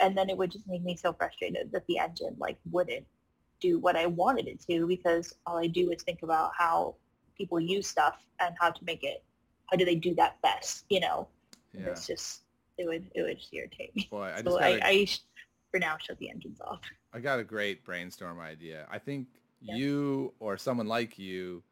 [0.00, 3.06] And then it would just make me so frustrated that the engine like wouldn't
[3.60, 6.96] do what I wanted it to because all I do is think about how
[7.36, 9.22] people use stuff and how to make it,
[9.66, 11.28] how do they do that best, you know?
[11.72, 11.88] Yeah.
[11.88, 12.42] It's just,
[12.78, 14.08] it would, it would just irritate me.
[14.10, 15.06] Boy, I so I, I,
[15.70, 16.80] for now, shut the engines off.
[17.12, 18.86] I got a great brainstorm idea.
[18.90, 19.28] I think
[19.60, 19.76] yeah.
[19.76, 21.62] you or someone like you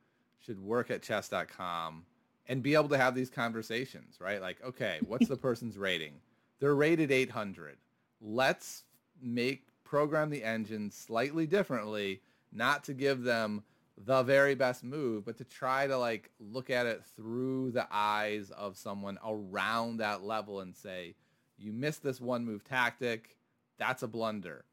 [0.41, 2.05] should work at chess.com
[2.47, 4.41] and be able to have these conversations, right?
[4.41, 6.15] Like, okay, what's the person's rating?
[6.61, 7.77] They're rated 800.
[8.21, 8.85] Let's
[9.21, 12.21] make program the engine slightly differently,
[12.53, 13.63] not to give them
[13.97, 18.51] the very best move, but to try to like look at it through the eyes
[18.51, 21.15] of someone around that level and say,
[21.57, 23.37] you missed this one move tactic.
[23.79, 24.65] That's a blunder.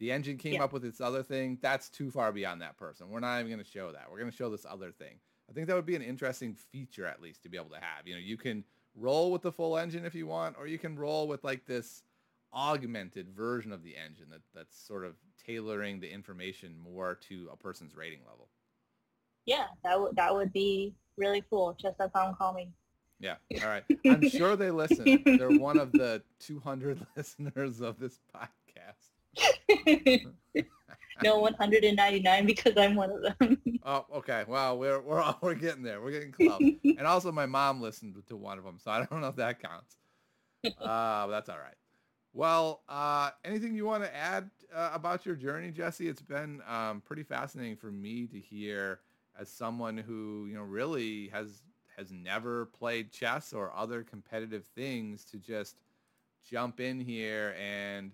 [0.00, 0.64] The engine came yeah.
[0.64, 1.58] up with this other thing.
[1.62, 3.08] That's too far beyond that person.
[3.08, 4.06] We're not even going to show that.
[4.10, 5.14] We're going to show this other thing.
[5.48, 8.06] I think that would be an interesting feature at least to be able to have.
[8.06, 10.96] You know, you can roll with the full engine if you want, or you can
[10.96, 12.02] roll with like this
[12.54, 17.56] augmented version of the engine that, that's sort of tailoring the information more to a
[17.56, 18.48] person's rating level.
[19.46, 21.76] Yeah, that would that would be really cool.
[21.80, 22.66] Just as I'm calling.
[22.66, 22.72] Me.
[23.20, 23.36] Yeah.
[23.62, 23.84] All right.
[24.06, 25.22] I'm sure they listen.
[25.24, 29.12] They're one of the 200 listeners of this podcast.
[31.22, 33.58] no 199 because I'm one of them.
[33.84, 34.44] oh, okay.
[34.46, 36.00] Well, we're we're we're getting there.
[36.00, 36.60] We're getting close.
[36.84, 39.60] and also, my mom listened to one of them, so I don't know if that
[39.62, 39.96] counts.
[40.64, 41.74] Uh, that's all right.
[42.34, 46.08] Well, uh, anything you want to add uh, about your journey, Jesse?
[46.08, 48.98] It's been um, pretty fascinating for me to hear
[49.38, 51.62] as someone who you know really has
[51.96, 55.76] has never played chess or other competitive things to just
[56.44, 58.10] jump in here and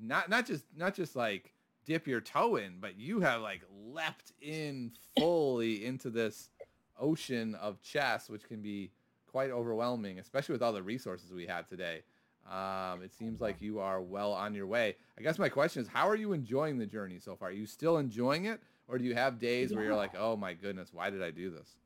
[0.00, 1.52] not not just not just like
[1.86, 6.50] dip your toe in, but you have like leapt in fully into this
[6.98, 8.90] ocean of chess, which can be
[9.30, 12.02] quite overwhelming, especially with all the resources we have today.
[12.50, 14.96] Um, it seems like you are well on your way.
[15.16, 17.48] I guess my question is, how are you enjoying the journey so far?
[17.48, 19.76] Are you still enjoying it, or do you have days yeah.
[19.76, 21.76] where you're like, oh my goodness, why did I do this?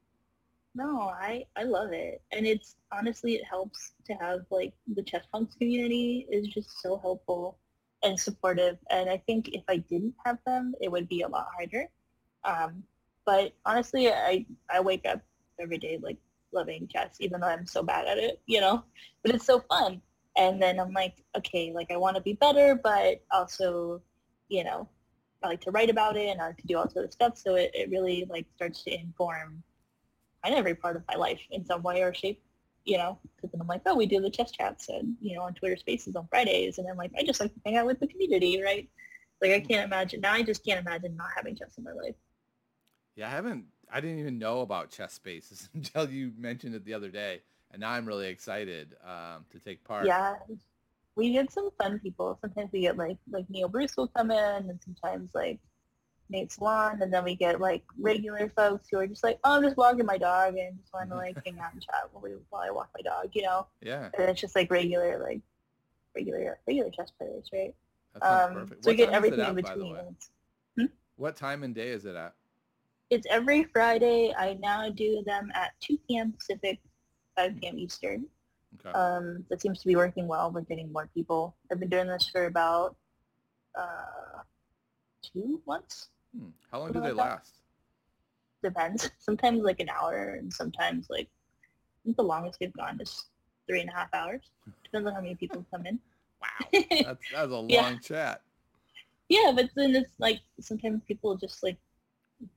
[0.74, 2.22] No, I, I love it.
[2.32, 6.98] And it's honestly, it helps to have like the chess punks community is just so
[6.98, 7.58] helpful
[8.02, 8.78] and supportive.
[8.90, 11.88] And I think if I didn't have them, it would be a lot harder.
[12.44, 12.82] Um,
[13.24, 15.20] but honestly, I, I wake up
[15.60, 16.18] every day like
[16.52, 18.84] loving chess, even though I'm so bad at it, you know,
[19.22, 20.00] but it's so fun.
[20.37, 24.03] And then I'm like, okay, like I want to be better, but also,
[24.49, 24.89] you know,
[25.43, 27.39] I like to write about it and I like to do all sorts of stuff.
[27.39, 29.62] So it, it really like starts to inform
[30.43, 32.43] kind of every part of my life in some way or shape
[32.85, 35.43] you know, because then I'm like, oh, we do the chess chats and, you know,
[35.43, 36.78] on Twitter Spaces on Fridays.
[36.78, 38.89] And I'm like, I just like to hang out with the community, right?
[39.41, 40.20] Like, I can't imagine.
[40.20, 42.14] Now I just can't imagine not having chess in my life.
[43.16, 46.95] Yeah, I haven't, I didn't even know about chess spaces until you mentioned it the
[46.95, 47.43] other day.
[47.75, 50.07] And now I'm really excited um, to take part.
[50.07, 50.37] Yeah.
[51.16, 52.39] We get some fun people.
[52.41, 55.59] Sometimes we get like, like Neil Bruce will come in and sometimes like
[56.31, 59.62] Nate Solon, and then we get like regular folks who are just like, oh, I'm
[59.64, 62.31] just walking my dog and just want to like hang out and chat while, we,
[62.51, 63.66] while I walk my dog, you know?
[63.83, 64.09] Yeah.
[64.16, 65.41] And it's just like regular, like
[66.14, 67.75] regular, regular chess players, right?
[68.14, 68.85] That Um, perfect.
[68.85, 69.97] So we get everything at, in between.
[70.79, 70.87] Hmm?
[71.16, 72.35] What time and day is it at?
[73.11, 74.33] It's every Friday.
[74.37, 76.33] I now do them at 2 p.m.
[76.33, 76.79] Pacific,
[77.37, 77.78] 5 p.m.
[77.78, 78.26] Eastern.
[78.80, 78.91] Okay.
[78.97, 80.51] Um, that seems to be working well.
[80.51, 81.55] We're getting more people.
[81.70, 82.97] I've been doing this for about
[83.78, 84.43] uh,
[85.22, 86.09] two months.
[86.37, 86.49] Hmm.
[86.70, 87.55] How long do they like last?
[88.62, 89.11] Depends.
[89.18, 93.24] Sometimes like an hour, and sometimes like I think the longest we've gone is
[93.68, 94.43] three and a half hours.
[94.85, 95.99] Depends on how many people come in.
[96.41, 96.80] Wow.
[96.91, 97.97] That's that's a long Yeah.
[98.03, 98.43] chat.
[99.28, 101.76] yeah, but then it's like sometimes people just like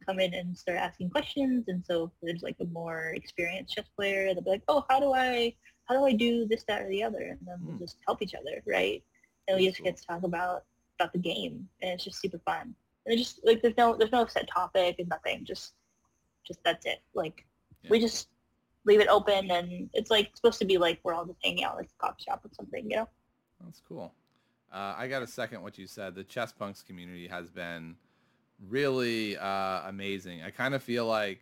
[0.06, 3.88] come in and start asking questions, and so if there's like a more experienced chess
[3.96, 4.34] player.
[4.34, 7.04] They'll be like, "Oh, how do I how do I do this, that, or the
[7.04, 7.80] other?" And then we'll Hmm.
[7.84, 9.04] just help each other, right?
[9.48, 10.66] And we just get to talk about
[11.00, 12.76] about the game, and it's just super fun.
[13.06, 15.46] And it just like there's no there's no set topic and nothing.
[15.46, 15.74] Just
[16.46, 17.00] just that's it.
[17.14, 17.46] Like
[17.90, 18.30] we just
[18.86, 21.78] leave it open, and it's like supposed to be like we're all just hanging out
[21.78, 23.10] like a coffee shop or something, you know?
[23.64, 24.14] That's cool.
[24.72, 26.16] Uh, I got to second what you said.
[26.16, 27.96] The chess punks community has been
[28.66, 30.44] really uh, amazing.
[30.44, 31.40] I kind of feel like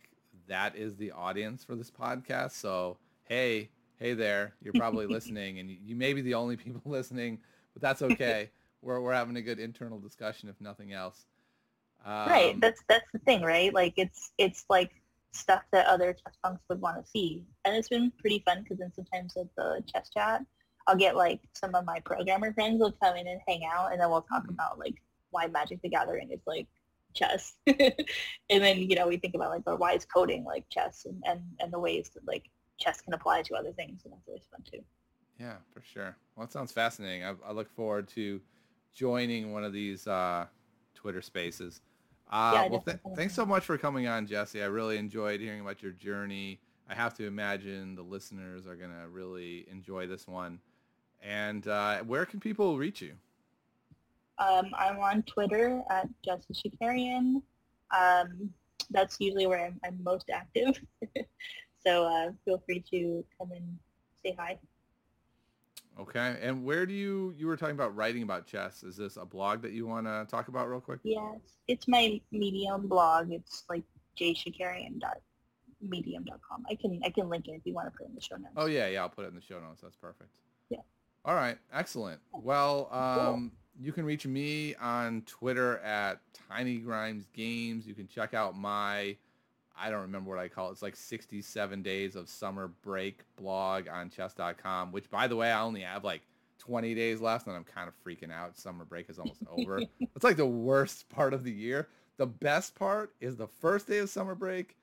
[0.48, 2.52] that is the audience for this podcast.
[2.52, 6.82] So hey, hey there, you're probably listening, and you, you may be the only people
[6.90, 7.38] listening,
[7.72, 8.50] but that's okay.
[8.82, 11.26] we're we're having a good internal discussion, if nothing else.
[12.04, 12.60] Um, right.
[12.60, 13.72] That's that's the thing, right?
[13.72, 14.90] Like it's it's like
[15.32, 18.78] stuff that other chess punks would want to see, and it's been pretty fun because
[18.78, 20.42] then sometimes at the chess chat,
[20.86, 24.00] I'll get like some of my programmer friends will come in and hang out, and
[24.00, 24.50] then we'll talk Mhm.
[24.50, 24.94] about like
[25.30, 26.66] why Magic the Gathering is like
[27.16, 27.96] chess, and
[28.48, 31.40] then you know we think about like but why is coding like chess, and and
[31.60, 32.44] and the ways that like
[32.78, 34.84] chess can apply to other things, and that's always fun too.
[35.40, 36.16] Yeah, for sure.
[36.36, 37.24] Well, that sounds fascinating.
[37.24, 38.40] I, I look forward to
[38.94, 40.46] joining one of these uh,
[40.94, 41.80] Twitter spaces.
[42.30, 44.62] Uh, Yeah, well, th- thanks so much for coming on, Jesse.
[44.62, 46.58] I really enjoyed hearing about your journey.
[46.88, 50.60] I have to imagine the listeners are going to really enjoy this one.
[51.22, 53.14] And uh, where can people reach you?
[54.38, 57.42] Um, I'm on Twitter at Justice Shakarian.
[57.96, 58.50] Um,
[58.90, 60.80] that's usually where I'm, I'm most active.
[61.86, 63.78] so uh, feel free to come and
[64.22, 64.58] say hi.
[65.98, 66.36] Okay.
[66.42, 68.82] And where do you, you were talking about writing about chess.
[68.82, 71.00] Is this a blog that you want to talk about real quick?
[71.02, 73.32] Yes, it's my Medium blog.
[73.32, 73.84] It's like
[74.20, 76.64] jshakarian.medium.com.
[76.70, 78.36] I can I can link it if you want to put it in the show
[78.36, 78.52] notes.
[78.56, 79.80] Oh yeah, yeah, I'll put it in the show notes.
[79.82, 80.28] That's perfect.
[80.68, 80.80] Yeah.
[81.24, 82.20] All right, excellent.
[82.32, 87.86] Well, um, you can reach me on Twitter at Tiny Grimes Games.
[87.86, 89.16] You can check out my,
[89.78, 90.72] I don't remember what I call it.
[90.72, 95.60] It's like 67 days of summer break blog on chess.com, which by the way, I
[95.60, 96.22] only have like
[96.58, 98.56] 20 days left and I'm kind of freaking out.
[98.56, 99.80] Summer break is almost over.
[100.14, 101.88] It's like the worst part of the year.
[102.16, 104.76] The best part is the first day of summer break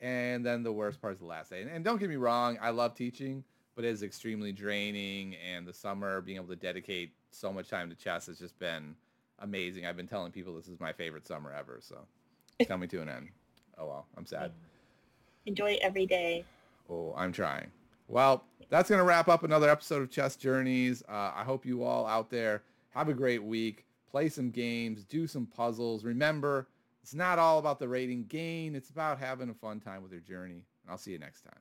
[0.00, 1.60] and then the worst part is the last day.
[1.60, 3.44] And, and don't get me wrong, I love teaching,
[3.78, 5.36] but it is extremely draining.
[5.36, 8.96] And the summer, being able to dedicate so much time to chess has just been
[9.38, 9.86] amazing.
[9.86, 11.78] I've been telling people this is my favorite summer ever.
[11.80, 11.98] So
[12.58, 13.28] it's coming to an end.
[13.78, 14.50] Oh well, I'm sad.
[15.46, 16.44] Enjoy every day.
[16.90, 17.70] Oh, I'm trying.
[18.08, 21.04] Well, that's going to wrap up another episode of Chess Journeys.
[21.08, 23.84] Uh, I hope you all out there have a great week.
[24.10, 26.02] Play some games, do some puzzles.
[26.02, 26.66] Remember,
[27.00, 28.74] it's not all about the rating gain.
[28.74, 30.64] It's about having a fun time with your journey.
[30.82, 31.60] And I'll see you next time.